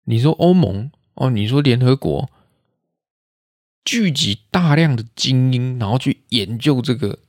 [0.04, 2.28] 你说欧盟哦，你说联合国，
[3.84, 7.20] 聚集大量的精英，然后去研究这个，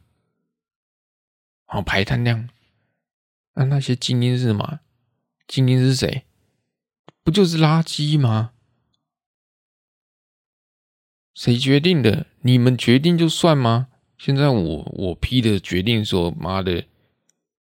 [1.66, 2.50] 好排碳量。
[3.54, 4.80] 那那些精英是什么？
[5.48, 6.24] 精英是谁？
[7.24, 8.52] 不就是垃圾吗？
[11.36, 12.26] 谁决定的？
[12.42, 13.90] 你们决定就算吗？
[14.18, 16.86] 现在我我批的决定说，妈的，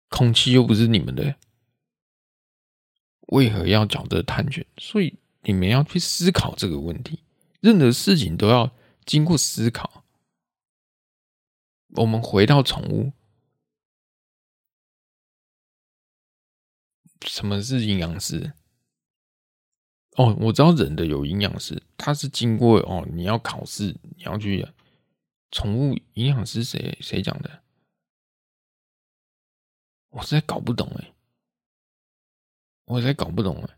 [0.09, 1.36] 空气又不是你们的，
[3.28, 4.64] 为何要缴这碳权？
[4.76, 7.20] 所以你们要去思考这个问题。
[7.61, 8.70] 任何事情都要
[9.07, 10.05] 经过思考。
[11.97, 13.12] 我们回到宠物，
[17.26, 18.53] 什么是营养师？
[20.16, 24.66] 哦，我知道人的有营养师，他是经过哦，你要考试，你要去
[25.55, 27.62] 宠物营养师谁谁讲的？
[30.11, 31.14] 我实在搞不懂哎，
[32.86, 33.76] 我实在搞不懂哎，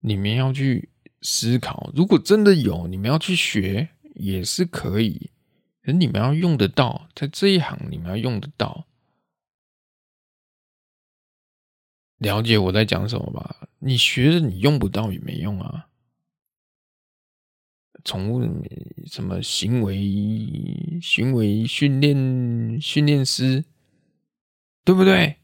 [0.00, 0.90] 你们要去。
[1.20, 5.32] 思考，如果真的有，你们要去学也是可以，
[5.82, 8.86] 可你们要用得到，在这一行你们要用得到，
[12.18, 13.68] 了解我在讲什么吧？
[13.80, 15.88] 你学了你用不到也没用啊。
[18.04, 18.40] 宠物
[19.06, 19.96] 什么行为
[21.02, 23.64] 行为训练训练师，
[24.84, 25.36] 对不对？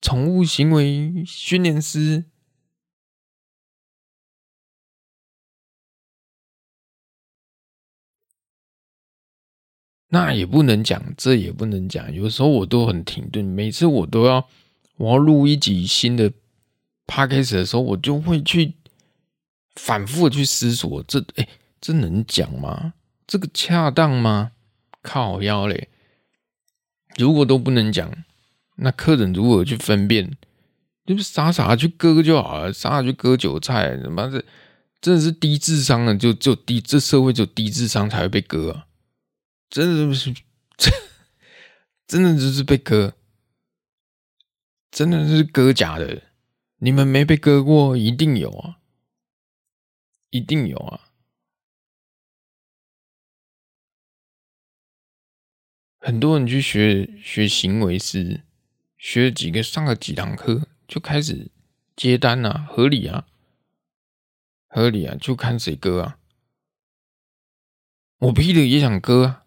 [0.00, 2.26] 宠物行为训练师。
[10.08, 12.12] 那也不能讲，这也不能讲。
[12.14, 14.48] 有时候我都很停顿，每次我都要
[14.96, 16.32] 我要录一集新的
[17.06, 18.74] podcast 的时候，我就会去
[19.76, 21.48] 反复的去思索：这哎，
[21.80, 22.94] 这能讲吗？
[23.26, 24.52] 这个恰当吗？
[25.02, 25.88] 靠腰嘞！
[27.16, 28.12] 如果都不能讲，
[28.76, 30.36] 那客人如何去分辨？
[31.06, 34.44] 就是傻傻去割就好了，傻傻去割韭菜，他妈这，
[35.00, 38.86] 真的是低智商的，就就低，这社会就低智商才会被割啊。
[39.70, 40.34] 真的是，
[42.08, 43.12] 真的就是被割，
[44.90, 46.22] 真的是割假的。
[46.78, 48.78] 你们没被割过，一定有啊，
[50.30, 51.00] 一定有啊。
[55.98, 58.42] 很多人去学学行为师，
[58.96, 61.50] 学了几个，上了几堂课，就开始
[61.96, 63.26] 接单啊，合理啊，
[64.68, 66.18] 合理啊，就看谁割啊。
[68.18, 69.44] 我批的也想割啊。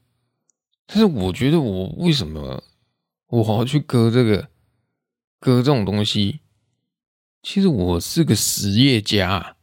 [0.85, 2.63] 但是我觉得，我为什么
[3.27, 4.49] 我要去割这个
[5.39, 6.41] 割这种东西？
[7.41, 9.55] 其实我是个实业家，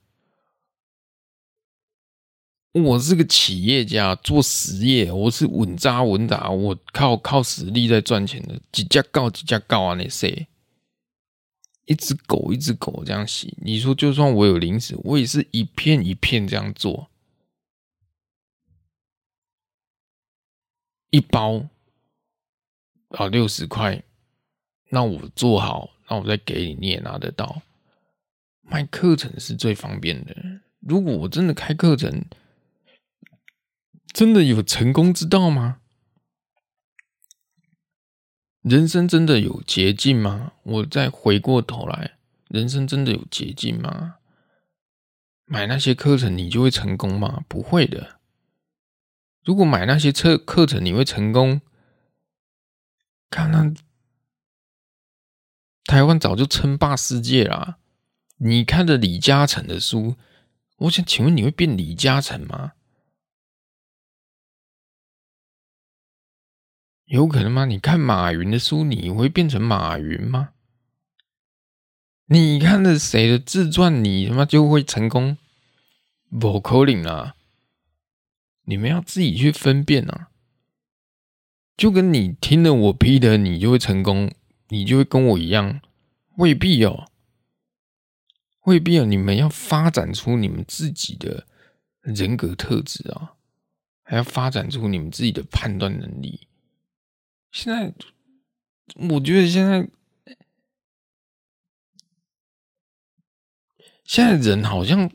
[2.82, 8.60] 我是个企业家，做实业，我是稳扎稳打，我靠靠实力在赚钱的。
[8.70, 9.94] 几家告几家告啊？
[9.94, 10.46] 那谁？
[11.86, 17.08] 一只狗一只狗这样洗，你说就算我有零食，我也是一片一片这样做。
[21.10, 21.64] 一包
[23.08, 24.02] 啊，六十块，
[24.90, 27.62] 那我做好，那我再给你，你也拿得到。
[28.60, 30.36] 卖课程是最方便的。
[30.80, 32.22] 如果我真的开课程，
[34.16, 35.82] 真的有成功之道吗？
[38.62, 40.54] 人生真的有捷径吗？
[40.62, 42.16] 我再回过头来，
[42.48, 44.14] 人生真的有捷径吗？
[45.44, 47.44] 买那些课程，你就会成功吗？
[47.46, 48.18] 不会的。
[49.44, 51.60] 如果买那些课课程，你会成功？
[53.28, 53.74] 看那
[55.84, 57.76] 台湾早就称霸世界啦！
[58.38, 60.16] 你看的李嘉诚的书，
[60.78, 62.72] 我想请问你会变李嘉诚吗？
[67.06, 67.64] 有可能吗？
[67.64, 70.50] 你看马云的书，你会变成马云吗？
[72.26, 75.38] 你看的谁的自传，你他妈就会成功？
[76.28, 77.36] 不可能啦！
[78.64, 80.30] 你们要自己去分辨啊，
[81.76, 84.32] 就跟你听了我批的，你就会成功，
[84.70, 85.80] 你就会跟我一样，
[86.38, 87.08] 未必哦，
[88.64, 89.04] 未必哦。
[89.04, 91.46] 你们要发展出你们自己的
[92.00, 93.34] 人格特质啊，
[94.02, 96.48] 还要发展出你们自己的判断能力。
[97.50, 97.94] 现在，
[99.08, 99.88] 我觉得现在，
[104.04, 105.10] 现在人好像。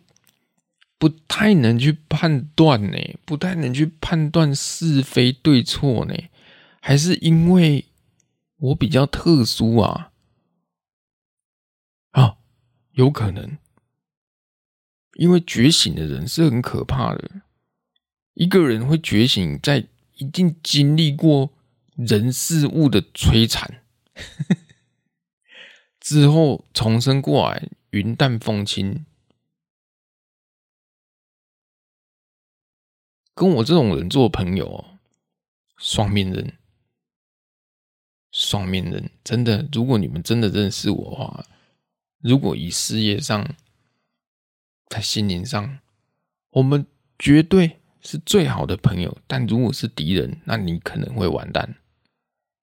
[1.02, 6.14] 不太能去判断呢，不太能去判断是非对错呢，
[6.80, 7.86] 还是因为
[8.58, 10.12] 我比较特殊啊？
[12.12, 12.38] 啊，
[12.92, 13.58] 有可能，
[15.16, 17.42] 因为觉醒的人是很可怕的。
[18.36, 21.52] 一个人会觉醒，在一定经历过
[21.96, 23.84] 人事物的摧残
[26.00, 29.06] 之后，重生过来，云淡风轻。
[33.34, 34.86] 跟我这种人做朋友，
[35.78, 36.58] 双面人，
[38.32, 39.68] 双面人，真的。
[39.72, 41.46] 如果你们真的认识我的话，
[42.20, 43.56] 如果以事业上，
[44.90, 45.80] 在心灵上，
[46.50, 46.86] 我们
[47.18, 49.18] 绝对是最好的朋友。
[49.26, 51.78] 但如果是敌人，那你可能会完蛋，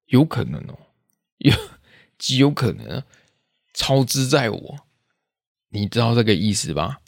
[0.08, 0.78] 有可能哦，
[1.38, 1.54] 有
[2.18, 3.02] 极有可能
[3.72, 4.86] 超支在我，
[5.68, 7.00] 你知道这个意思吧？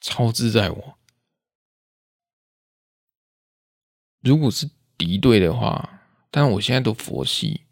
[0.00, 0.98] 超支在我。
[4.20, 7.62] 如果是敌对的话，但我现在都佛系。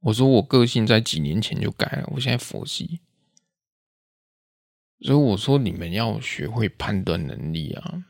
[0.00, 3.00] 我说我个性在几年前就改了，我现在佛系。
[5.00, 8.04] 所以我说你们要学会判断能力啊，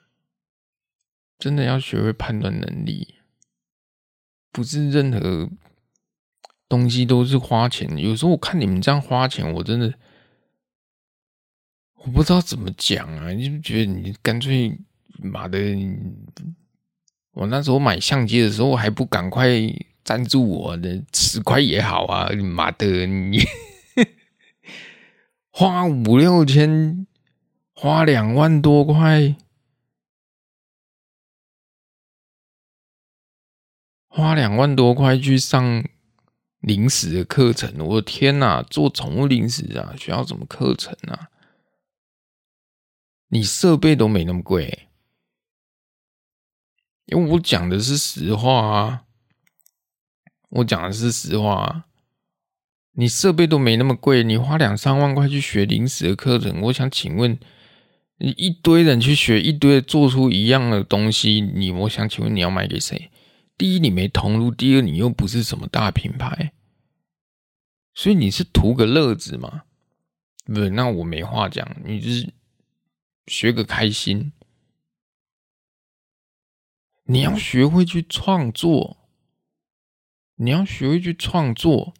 [1.39, 3.17] 真的要学会判断能力，
[4.57, 5.51] 不是任何
[6.67, 7.87] 东西都是花钱。
[7.99, 9.93] 有时候我看你们这样花钱，我真的
[11.97, 14.79] 我不知道怎么讲啊，你就觉得你干脆
[15.19, 15.59] 妈的。
[17.33, 19.47] 我那时候买相机的时候，还不赶快
[20.03, 22.31] 赞助我的十块也好啊！
[22.33, 23.41] 妈的，你
[25.53, 27.07] 花五六千，
[27.75, 29.37] 花两万多块，
[34.17, 35.85] 花两万多块去上
[36.61, 38.63] 零食的课程，我的天哪！
[38.63, 41.29] 做宠物零食啊，需要什么课程啊？
[43.29, 44.89] 你设备都没那么贵。
[47.05, 49.03] 因为我讲的是实话啊，
[50.49, 51.85] 我讲的是实话啊。
[52.93, 57.39] 你设备都没那么贵，你花两三万块去学零食的课程，我想请问，
[58.17, 63.11] 你一堆人去学一堆做出一样的东西，你我想请问你要卖给谁？
[63.57, 66.53] 第一你没投入，第二你又不是什么大品牌，
[67.95, 69.65] 所以你是图个乐子嘛？
[70.45, 72.33] 不，那我没话讲，你就是
[73.27, 74.33] 学个开心。
[77.05, 78.99] 你要学会去创作，
[80.35, 81.95] 你要学会去创作，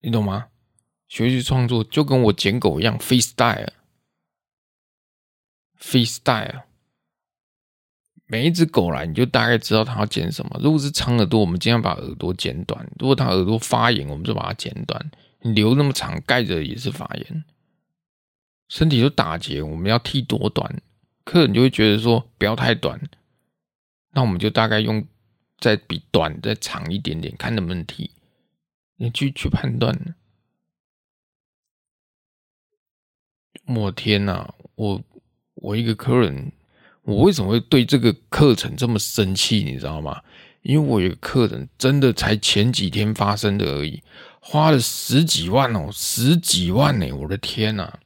[0.00, 0.50] 你懂吗？
[1.08, 3.72] 学会去创作就跟我捡狗一样，freestyle
[5.80, 6.62] freestyle。
[8.26, 10.60] 每一只狗来，你就大概知道它要剪什么。
[10.60, 15.10] 如果是长耳朵，我们尽量把耳朵剪短；如果它耳朵发炎，我们就把它剪短。
[15.42, 17.44] 你留那么长，盖着也是发炎。
[18.68, 20.82] 身体就打结，我们要剃多短？
[21.24, 23.00] 客人就会觉得说不要太短，
[24.10, 25.06] 那我们就大概用
[25.58, 28.10] 再比短再长一点点，看能不能剃。
[28.96, 30.16] 你去去判断。
[33.66, 34.52] 我天哪！
[34.74, 35.00] 我
[35.66, 36.52] 我一个客人，
[37.02, 39.64] 我为什么会对这个课程这么生气？
[39.64, 40.22] 你知道吗？
[40.62, 44.00] 因为我有个客人真的才前几天发生的而已，
[44.38, 47.12] 花了十几万哦，十几万呢！
[47.12, 47.98] 我的天哪！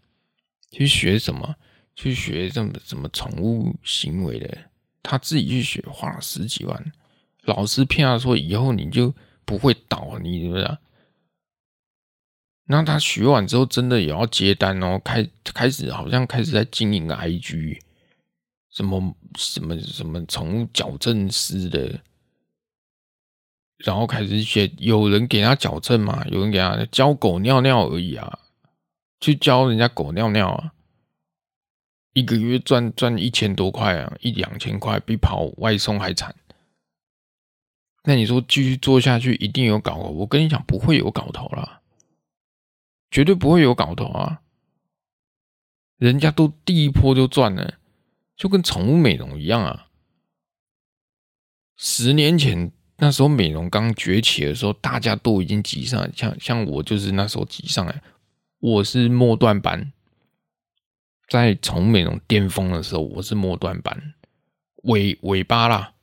[0.71, 1.55] 去学什么？
[1.95, 4.57] 去学这么什么宠物行为的？
[5.03, 6.93] 他自己去学，花了十几万。
[7.43, 10.79] 老师骗他说以后你就不会倒，你知不知道？
[12.73, 17.81] 那他学完之后，真的也要接单哦，开开始好像开始在经营 IG，
[18.71, 22.01] 什么什么什么宠物矫正师的，
[23.79, 26.25] 然后开始学，有人给他矫正吗？
[26.31, 28.39] 有人给他教狗尿尿而已啊。
[29.19, 30.73] 去教人家狗尿尿啊，
[32.13, 36.33] 一个月赚赚一千多块啊，一两千块比跑外送还惨。
[38.05, 40.11] 那你说继续做下去一定有搞头？
[40.11, 41.80] 我跟你讲，不会有搞头啦，
[43.11, 44.43] 绝对不会有搞头啊！
[45.97, 47.75] 人家都第一波就赚了，
[48.37, 49.89] 就跟宠物美容一样啊。
[51.77, 58.03] 十年前那时候美容刚崛起的时候，大家都已经挤上，像像我就是那时候挤上来。
[58.59, 59.93] 我是末段班，
[61.27, 64.15] 在宠物美容巅峰的时候，我是末段班，
[64.85, 65.95] 尾尾巴啦。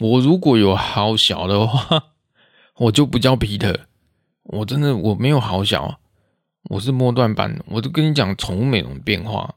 [0.00, 2.14] 我如果有好小的话，
[2.76, 3.87] 我就不叫皮特。
[4.48, 6.00] 我真的我没有好小，
[6.70, 7.62] 我是末段班。
[7.66, 9.54] 我都跟你讲宠物美容变化。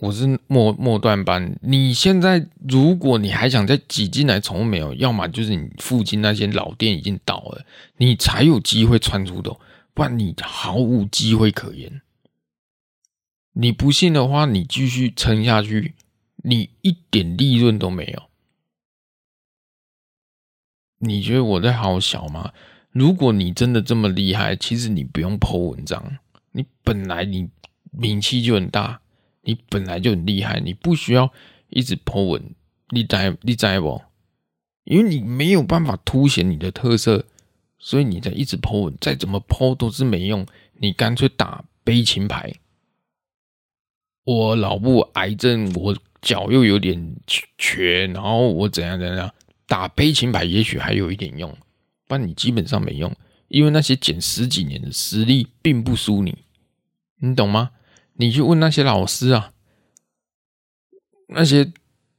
[0.00, 7.64] 我是末末段班，你现在如果你还想再挤进来宠物美容，要么就是你附近那些老店已经倒了，
[7.96, 9.60] 你才有机会窜出头，
[9.94, 12.00] 不然你毫无机会可言。
[13.54, 15.94] 你不信的话，你继续撑下去，
[16.36, 18.27] 你一点利润都没有。
[20.98, 22.52] 你觉得我在好小吗？
[22.90, 26.18] 如果你真的这么厉害，其实你不用 po 文章，
[26.52, 27.48] 你本来你
[27.90, 29.00] 名气就很大。
[29.42, 31.32] 你本来就很厉害，你不需要
[31.70, 32.54] 一直 po 文，
[32.90, 34.02] 你在你在不？
[34.84, 37.24] 因为你没有办法凸显你的特色，
[37.78, 40.44] 所以你在一直 po 文，再怎么 po 都是没用，
[40.74, 42.52] 你干脆打悲情牌。
[44.24, 47.16] 我脑部癌症，我脚又有点
[47.56, 49.32] 瘸，然后我怎样怎样，
[49.68, 51.54] 打悲情牌也许还有一点用，
[52.06, 53.14] 不然你基本上没用，
[53.48, 56.38] 因为那些剪十几年的实力并不输你，
[57.18, 57.72] 你懂吗？
[58.14, 59.52] 你去问那些老师啊，
[61.28, 61.70] 那些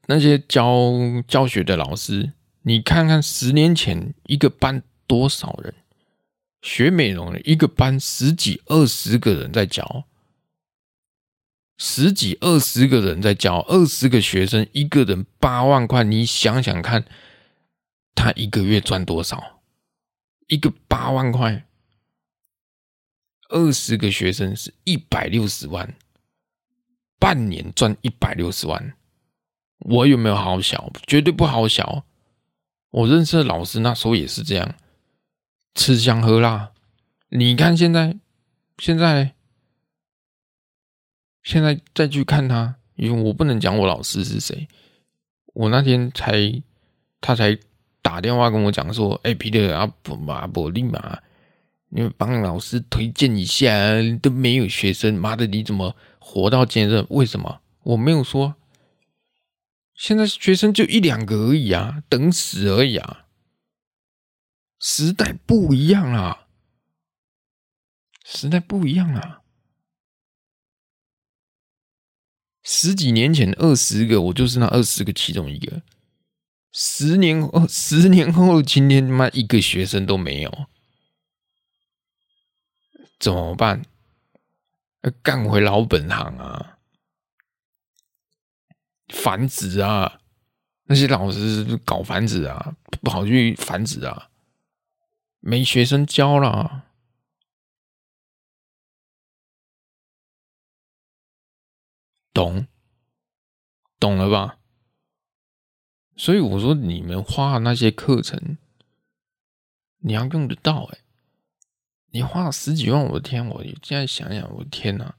[0.06, 0.94] 那些教
[1.28, 5.74] 教学的老师，你看看十年前一个班多少人
[6.62, 10.06] 学美容的，一个班十几二十个人在教，
[11.80, 17.06] 十几二十个人在教，二十个学生，一个人八万块，你想想看。
[18.20, 19.62] 他一个月赚多少？
[20.48, 21.66] 一个八万块，
[23.48, 25.96] 二十个学生是一百六十万，
[27.18, 28.94] 半年赚一百六十万。
[29.80, 30.92] 我有没有好小？
[31.08, 32.04] 绝对不好小。
[32.90, 34.76] 我认识的老师那时候也是这样，
[35.74, 36.74] 吃香喝辣。
[37.30, 38.18] 你看现在，
[38.80, 39.34] 现在，
[41.42, 44.68] 现在再去看他，因为我不能讲我老师是谁。
[45.54, 46.62] 我那天才，
[47.22, 47.58] 他才。
[48.02, 51.22] 打电话跟我讲说：“哎、欸，彼得啊，不嘛不立马，
[51.90, 53.70] 你们帮老师推荐一下，
[54.22, 57.06] 都没有学生，妈的，你怎么活到今日？
[57.10, 57.62] 为什么？
[57.84, 58.56] 我没有说，
[59.94, 63.26] 现在学生就一两个而已啊，等死而已啊。
[64.80, 66.48] 时代不一样啊，
[68.24, 69.42] 时代不一样啊。
[72.64, 75.82] 十几年前二十个，我就是那二十个其中一个。”
[76.72, 80.68] 十年后， 十年后，今天他妈一个学生都没有，
[83.20, 83.84] 怎么办？
[85.24, 86.78] 干回老本行啊！
[89.08, 90.20] 繁殖啊，
[90.84, 94.30] 那些老师搞繁殖啊，不好去繁殖啊，
[95.40, 96.84] 没学生教了，
[102.34, 102.68] 懂？
[104.00, 104.59] 懂了吧？
[106.20, 108.58] 所以我说，你们花的那些课程，
[110.00, 110.98] 你要用得到哎！
[112.12, 113.48] 你花了十几万，我的天！
[113.48, 115.16] 我现在想想，我的天哪，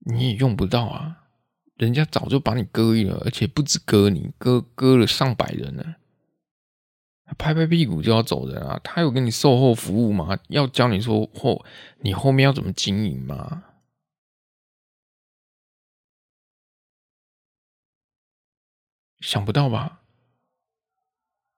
[0.00, 1.28] 你也用不到啊！
[1.76, 5.94] 人家早就把你割了，而且不止割你，割割了上百人呢。
[7.38, 8.80] 拍拍屁股就要走人啊！
[8.82, 10.36] 他有给你售后服务吗？
[10.48, 11.64] 要教你说后，
[12.00, 13.62] 你后面要怎么经营吗？
[19.20, 19.98] 想不到吧？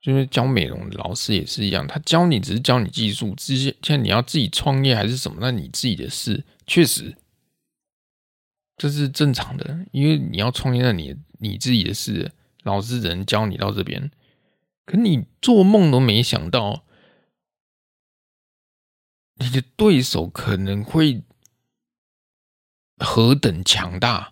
[0.01, 6.45] 就是教美容的老师也是一样，他教你只是教你技术，之前现在你要自己创业还是什么，那你自己的事。
[6.67, 7.17] 确实，
[8.77, 12.33] 这是正常的，因为你要创业，那你你自己的事，
[12.65, 14.11] 老师只能教你到这边。
[14.85, 16.85] 可你做梦都没想到，
[19.35, 21.23] 你的对手可能会
[22.99, 24.32] 何等强大。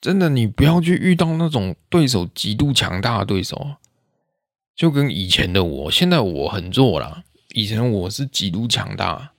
[0.00, 3.76] 真的，你不要去遇到那种对手极度强大的对手，
[4.76, 7.24] 就跟以前的我，现在我很弱了。
[7.50, 9.32] 以前我是极度强大，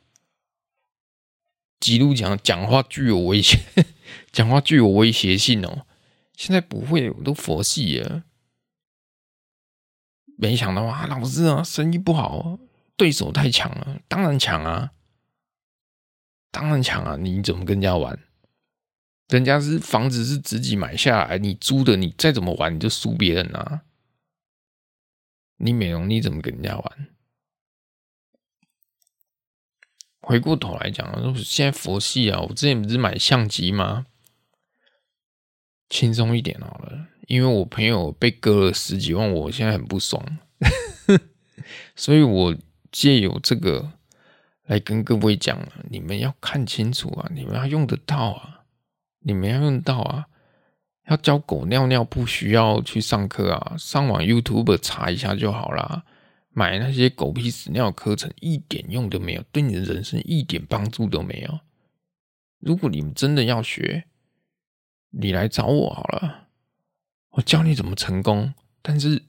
[1.79, 3.59] 极度强，讲话具有威胁，
[4.33, 5.85] 讲话具有威胁性哦。
[6.35, 8.23] 现在不会，我都佛系了。
[10.37, 12.59] 没想到啊，老师啊，生意不好，
[12.97, 14.91] 对手太强了，当然强啊，
[16.51, 18.19] 当然强啊，你怎么跟人家玩？
[19.29, 23.83] 人家是房子是自己买下来，你租的，你再怎么玩你就输别人啊！
[25.57, 27.07] 你美容你怎么跟人家玩？
[30.21, 34.07] 回过头来讲，现在佛系啊，我之前不是买相机吗？
[35.89, 40.39] 轻松一点好了，因为我朋友被割了十几万，我现在很不爽，
[41.95, 42.57] 所以我
[42.91, 43.93] 借由这个
[44.63, 45.59] 来跟各位讲，
[45.89, 48.58] 你们要看清楚啊，你们要用得到啊。
[49.29, 50.25] 你没有用到啊！
[51.07, 56.03] 要教狗尿尿不需要去上课啊，上网 YouTube 查一下就好啦。
[56.51, 61.59] 买那些狗屁屎尿课程一点用都没有，对你的人生一点帮助都没有。
[62.59, 64.05] 如果你们真的要学，
[65.11, 66.47] 你来找我好了，
[67.31, 69.21] 我教你怎么成功，但是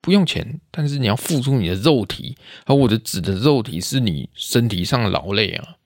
[0.00, 5.76] 不用钱，但是你要付出你的肉体，而我的指的肉体是你身体上的劳累啊。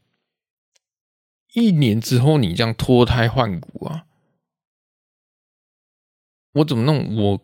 [1.57, 4.05] 一年之后，你这样脱胎换骨啊？
[6.53, 7.17] 我怎么弄？
[7.17, 7.41] 我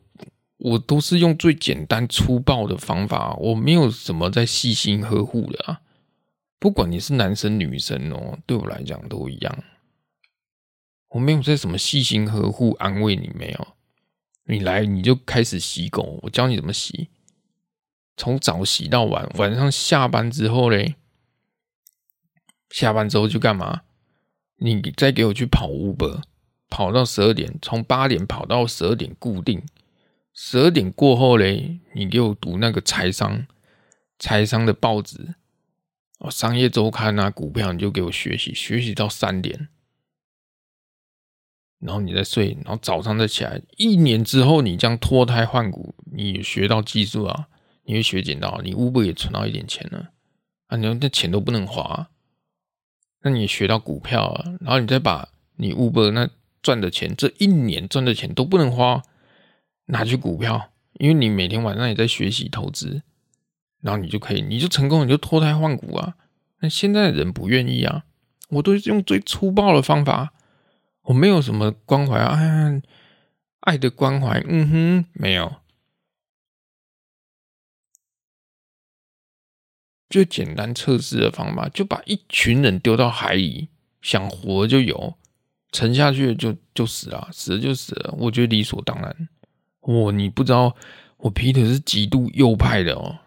[0.58, 5.80] 我都是用最简单粗暴的方法，我没有什么在细心呵护的啊。
[6.58, 9.64] 不管你是男生女生哦，对我来讲都一样。
[11.08, 13.68] 我没有在什么细心呵护安慰你，没有。
[14.44, 17.08] 你来你就开始洗狗，我教你怎么洗，
[18.18, 20.96] 从早洗到晚，晚上下班之后嘞，
[22.68, 23.84] 下班之后就干嘛？
[24.64, 26.22] 你再给我去跑 Uber，
[26.70, 29.60] 跑到十二点，从八点跑到十二点固定，
[30.32, 33.46] 十二点过后嘞，你给我读那个财商，
[34.20, 35.34] 财商的报纸，
[36.20, 39.68] 哦，商业周刊啊，股票你就给我学习，学习到三点，
[41.80, 47.48] 然后你再睡，然后早上再起来，一年之后你这样脱胎换骨，你学到技术啊，
[47.82, 50.10] 你会学捡到，你 Uber 也存到一点钱了，
[50.68, 52.10] 啊，你那钱都不能花。
[53.22, 56.28] 那你学到股票啊，然后你再把你 Uber 那
[56.60, 59.02] 赚的钱，这一年赚的钱都不能花，
[59.86, 63.02] 拿去股票，因为你每天晚上也在学习投资，
[63.80, 66.14] 然后你就可以，你就成功，你就脱胎换骨啊。
[66.60, 68.04] 那现在的人不愿意啊，
[68.50, 70.32] 我都是用最粗暴的方法，
[71.02, 72.38] 我没有什么关怀啊，
[73.60, 75.61] 爱的关怀，嗯哼，没有。
[80.12, 83.70] 最简单测试的方法，就把一群人丢到海里，
[84.02, 85.14] 想活就游，
[85.72, 88.14] 沉下去就就死了，死了就死了。
[88.18, 89.28] 我觉得理所当然。
[89.80, 90.76] 我你不知道，
[91.16, 93.20] 我皮特是极度右派的哦。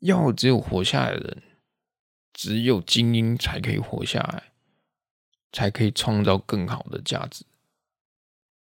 [0.00, 1.42] 要只有活下来的人，
[2.34, 4.52] 只有精英才可以活下来，
[5.50, 7.46] 才可以创造更好的价值。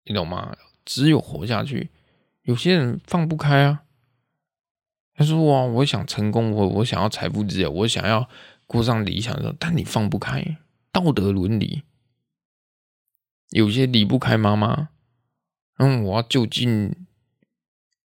[0.06, 0.56] 你懂吗？
[0.86, 1.90] 只有活下去，
[2.44, 3.84] 有些人放不开啊。
[5.22, 8.28] 他说：“哇，我想成功，我我想要财富自由，我想要
[8.66, 10.58] 过上理想的时候，但你放不开
[10.92, 11.84] 道德伦理，
[13.52, 14.90] 有些离不开妈妈。
[15.78, 16.96] 嗯，我要就近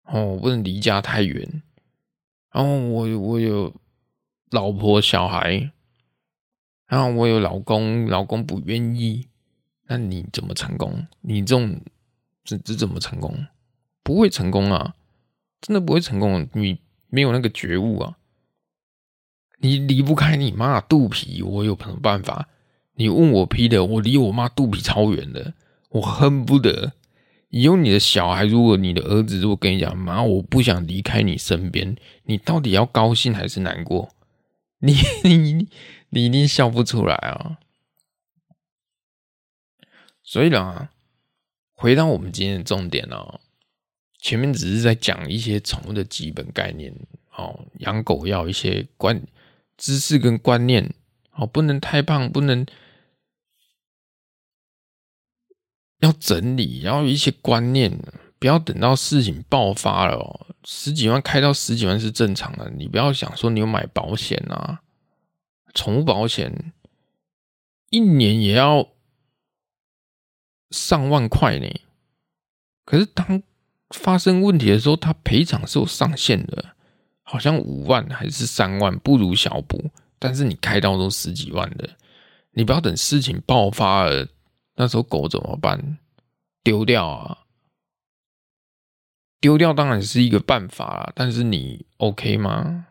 [0.04, 1.62] 哦，我不能离家太远。
[2.50, 3.74] 然后我我有
[4.50, 5.72] 老婆小孩，
[6.86, 9.28] 然后我有老公，老公不愿意，
[9.86, 11.06] 那你怎么成功？
[11.22, 11.80] 你这种
[12.44, 13.46] 这这怎么成功？
[14.02, 14.94] 不会成功啊，
[15.62, 16.46] 真的不会成功。
[16.52, 18.18] 你。”没有那个觉悟啊！
[19.60, 22.48] 你离不开你妈肚皮，我有什么办法？
[22.94, 25.54] 你问我劈的，我离我妈肚皮超远的，
[25.90, 26.92] 我恨不得
[27.48, 34.10] 以后你的小孩，如果你的儿子如果跟你讲妈，我不想离开你身边，你到底要高兴还是难过？
[34.80, 34.94] 你
[35.24, 35.68] 你
[36.10, 37.58] 你一定笑不出来啊！
[40.22, 40.90] 所以呢，
[41.72, 43.40] 回到我们今天的重点哦。
[44.18, 46.92] 前面只是在讲一些宠物的基本概念
[47.36, 49.22] 哦，养狗要一些观
[49.76, 50.92] 知识跟观念
[51.32, 52.66] 哦，不能太胖，不能
[56.00, 57.96] 要整理，要有一些观念，
[58.40, 64.82] 不要等到事情爆发了哦，十几万开到十几万是正常的，你不要想说你有买保险啊，
[65.74, 66.72] 宠物保险
[67.90, 68.88] 一年也要
[70.70, 71.68] 上万块呢，
[72.84, 73.42] 可是当
[73.90, 76.76] 发生问题的时候，他赔偿是有上限的，
[77.22, 79.90] 好像五万还是三万，不如小补。
[80.18, 81.88] 但是你开刀都十几万的，
[82.50, 84.28] 你不要等事情爆发了，
[84.76, 85.98] 那时候狗怎么办？
[86.64, 87.38] 丢掉啊！
[89.40, 92.86] 丢掉当然是一个办法啦，但是你 OK 吗？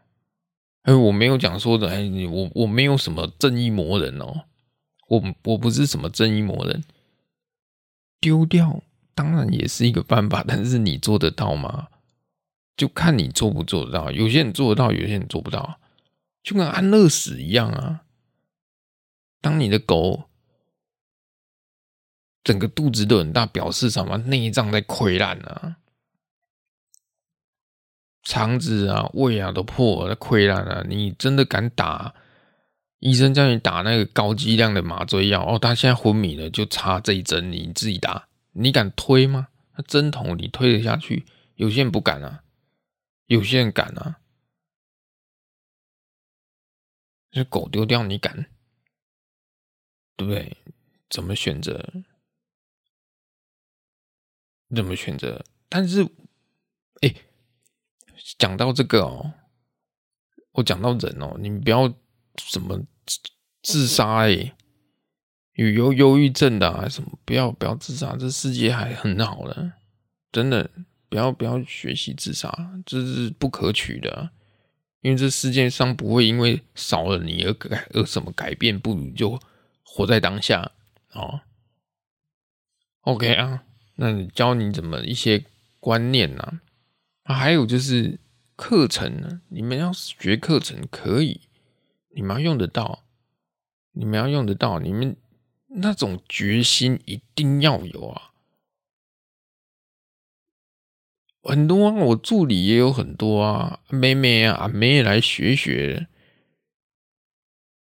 [0.84, 4.46] 哎，我没有讲说的，哎，我我没有什么正义魔人哦，
[5.10, 6.84] 我我不是什么正义魔人，
[8.22, 8.82] 丢掉。
[9.18, 11.88] 当然也是一个办法，但是你做得到吗？
[12.78, 14.12] 就看你做不做得到。
[14.12, 15.80] 有些人做得到，有些人做不到，
[16.44, 18.02] 就跟安乐死一样啊。
[19.42, 20.26] 当你的狗
[22.44, 24.18] 整个肚子都很大，表示什么？
[24.18, 25.78] 内脏在溃烂啊，
[28.22, 30.86] 肠子啊、胃啊都破了、溃烂了。
[30.88, 32.14] 你真的敢打？
[33.00, 38.27] 医生叫你打那个高剂量的麻醉药哦，他现在昏迷了，就插这一针，你自己打。
[38.58, 39.50] 你敢推吗？
[39.76, 41.26] 那针筒你推得下去？
[41.56, 42.44] 有些人不敢啊，
[43.28, 44.20] 有些人敢啊。
[47.30, 48.50] 这狗丢掉你敢？
[50.16, 50.58] 对不对？
[51.10, 52.04] 怎么选择？
[54.76, 55.46] 怎么选择？
[55.70, 56.04] 但是，
[57.02, 57.14] 哎，
[58.40, 59.34] 讲到这个哦，
[60.54, 61.94] 我讲到人哦，你不要
[62.38, 62.84] 什么
[63.62, 64.57] 自杀哎。
[65.58, 69.74] 有有忧郁症的啊，什么不要不要自杀，这世界还很好的，
[70.32, 70.70] 真的
[71.10, 74.30] 不要不要学习自杀，这是不可取的，
[75.02, 79.40] 因为这世界上不会因为少了你而改而什么改变，不如就
[79.82, 80.72] 活在当下
[81.14, 81.42] 哦。
[83.02, 83.64] OK 啊，
[83.96, 85.44] 那你教你怎么一些
[85.80, 86.62] 观念呢？
[87.24, 88.20] 啊，还有就是
[88.56, 91.42] 课程呢，你们要学课程可以，
[92.10, 93.04] 你们要用得到，
[93.94, 95.18] 你们要用得到，你们。
[95.80, 98.32] 那种决心一定要有啊！
[101.44, 106.08] 很多啊，我助理也有很多啊，妹妹啊，阿妹来学学，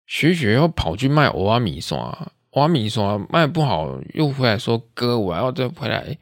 [0.06, 1.98] 学学要跑去卖蚵仔米线，
[2.50, 6.16] 蚵仔米刷卖不好，又回来说哥，我要再回来，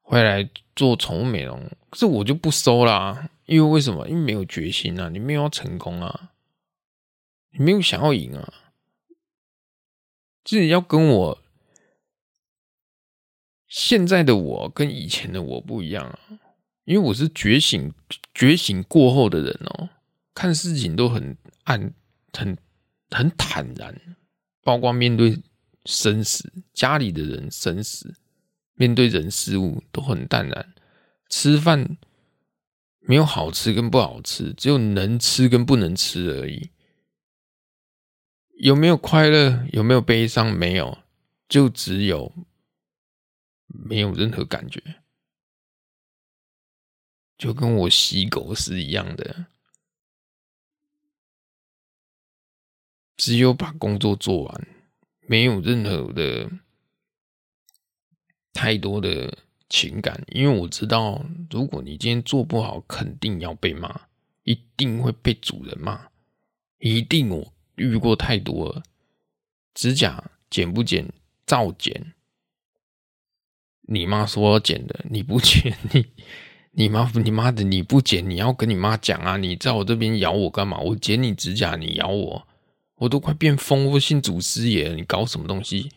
[0.00, 4.08] 回来做宠物美容，可是我就不收啦，因为为什么？
[4.08, 6.30] 因为没有决心啊，你没有要成功啊，
[7.50, 8.54] 你没有想要赢啊，
[10.44, 11.42] 自己要跟我。
[13.68, 16.18] 现在的我跟以前的我不一样啊，
[16.84, 17.94] 因为我是觉醒
[18.34, 19.88] 觉醒过后的人哦，
[20.34, 21.94] 看事情都很暗，
[22.32, 22.58] 很
[23.10, 24.16] 很坦然，
[24.64, 25.38] 包括面对
[25.84, 28.16] 生死，家里的人生死，
[28.74, 30.74] 面对人事物都很淡然。
[31.28, 31.96] 吃饭
[32.98, 36.70] 没有好吃跟不好吃，只有能吃跟不能吃而已。
[38.62, 39.66] 有没有快乐？
[39.72, 40.52] 有没有悲伤？
[40.52, 40.98] 没有，
[41.48, 42.30] 就只有。
[43.68, 44.82] 没有任何感觉，
[47.38, 49.46] 就跟我洗狗是一样的，
[53.16, 54.68] 只有把工作做完，
[55.20, 56.50] 没有任何的
[58.52, 59.38] 太多的
[59.70, 64.08] 情感，因为我知道，如果你今天做不好，肯定要被骂，
[64.42, 66.10] 一定会被主人骂，
[66.80, 68.82] 一定我遇过太多了，
[69.74, 71.12] 指甲剪不剪，
[71.46, 72.12] 照剪。
[73.82, 76.06] 你妈说要剪的，你不剪，你
[76.72, 79.36] 你妈你妈的你不剪，你要跟你妈讲啊！
[79.36, 80.78] 你在我这边咬我干嘛？
[80.78, 82.46] 我剪你指甲，你咬我，
[82.96, 85.90] 我都快变疯，我信祖师爷，你搞什么东西？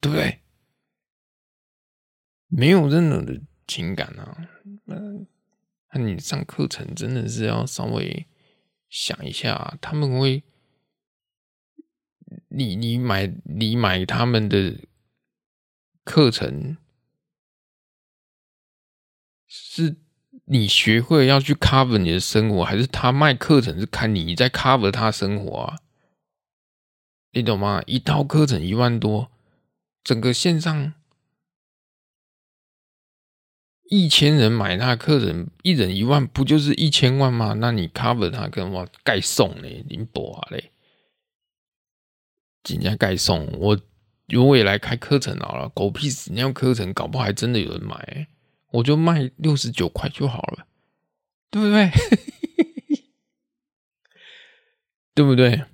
[0.00, 0.40] 对不对？
[2.48, 4.48] 没有任何的情感啊！
[4.84, 4.96] 那
[5.92, 8.26] 那你上课程真的是要稍微
[8.90, 10.42] 想一下，他们会，
[12.50, 14.76] 你你买你买他们的
[16.04, 16.76] 课程。
[19.52, 19.96] 是
[20.44, 25.78] 你学会要去 cover 你的生活，还是他卖课程是看你在 cover 他生活啊？
[27.32, 27.82] 你懂吗？
[27.86, 29.32] 一套课程一万多，
[30.04, 30.94] 整个线上
[33.88, 37.54] 一千人买他的课程，一人一万，不就是一千万吗？
[37.54, 40.69] 那你 cover 他跟我盖送嘞，林博啊嘞，
[42.68, 43.80] 人家盖送我，
[44.28, 48.28] 如果也来开课程好了，狗屁屎尿课程，搞不好还真的有人买。
[48.72, 50.66] 我就卖六十九块就好了，
[51.50, 51.90] 对不对？
[55.12, 55.64] 对不对？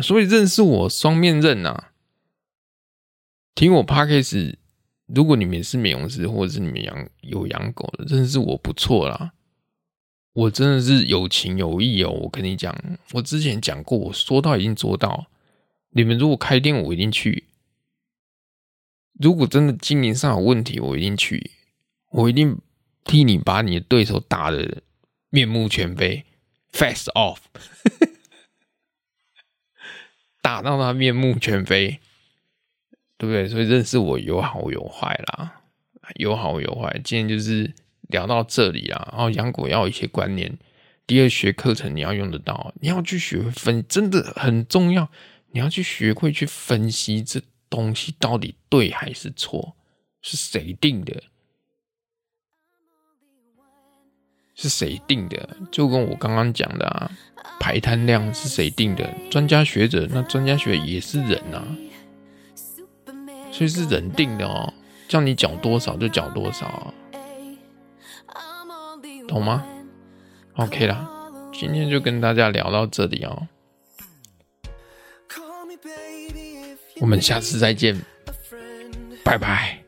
[0.00, 1.92] 所以认识我双面刃啊，
[3.56, 4.54] 听我 Podcast，
[5.06, 9.32] 如果你们是美容师，或者是你们养有养狗的，认识我不错啦。
[10.34, 12.72] 我真的是有情有义哦，我跟你讲，
[13.12, 15.26] 我之前讲过，我说到已经做到。
[15.90, 17.44] 你们如果开店，我一定去；
[19.14, 21.52] 如果真的经营上有问题，我一定去。
[22.10, 22.58] 我一定
[23.04, 24.82] 替你把你的对手打得
[25.28, 26.24] 面目全非
[26.72, 27.38] ，Fast off，
[30.40, 32.00] 打到他面目全非，
[33.18, 33.46] 对不对？
[33.46, 35.60] 所以认识我有好有坏啦，
[36.16, 36.98] 有好有坏。
[37.04, 37.74] 今天就是
[38.08, 39.06] 聊到这里啦。
[39.12, 40.58] 然后养狗要一些观念，
[41.06, 45.10] 第二学课程你要用得到，你要去学分，真的很重要。
[45.50, 47.40] 你要去学会去分析这
[47.70, 49.74] 东西到底对还是错，
[50.22, 51.22] 是谁定的？
[54.54, 55.56] 是谁定的？
[55.70, 57.10] 就跟我刚刚讲的啊，
[57.60, 59.08] 排摊量是谁定的？
[59.30, 61.64] 专家学者，那专家学也是人啊，
[63.52, 64.72] 所以是人定的哦。
[65.08, 66.92] 叫你缴多少就缴多少啊，
[69.26, 69.64] 懂吗
[70.56, 71.08] ？OK 啦，
[71.52, 73.48] 今天就跟大家聊到这里哦，
[77.00, 77.96] 我们下次再见，
[79.24, 79.78] 拜拜。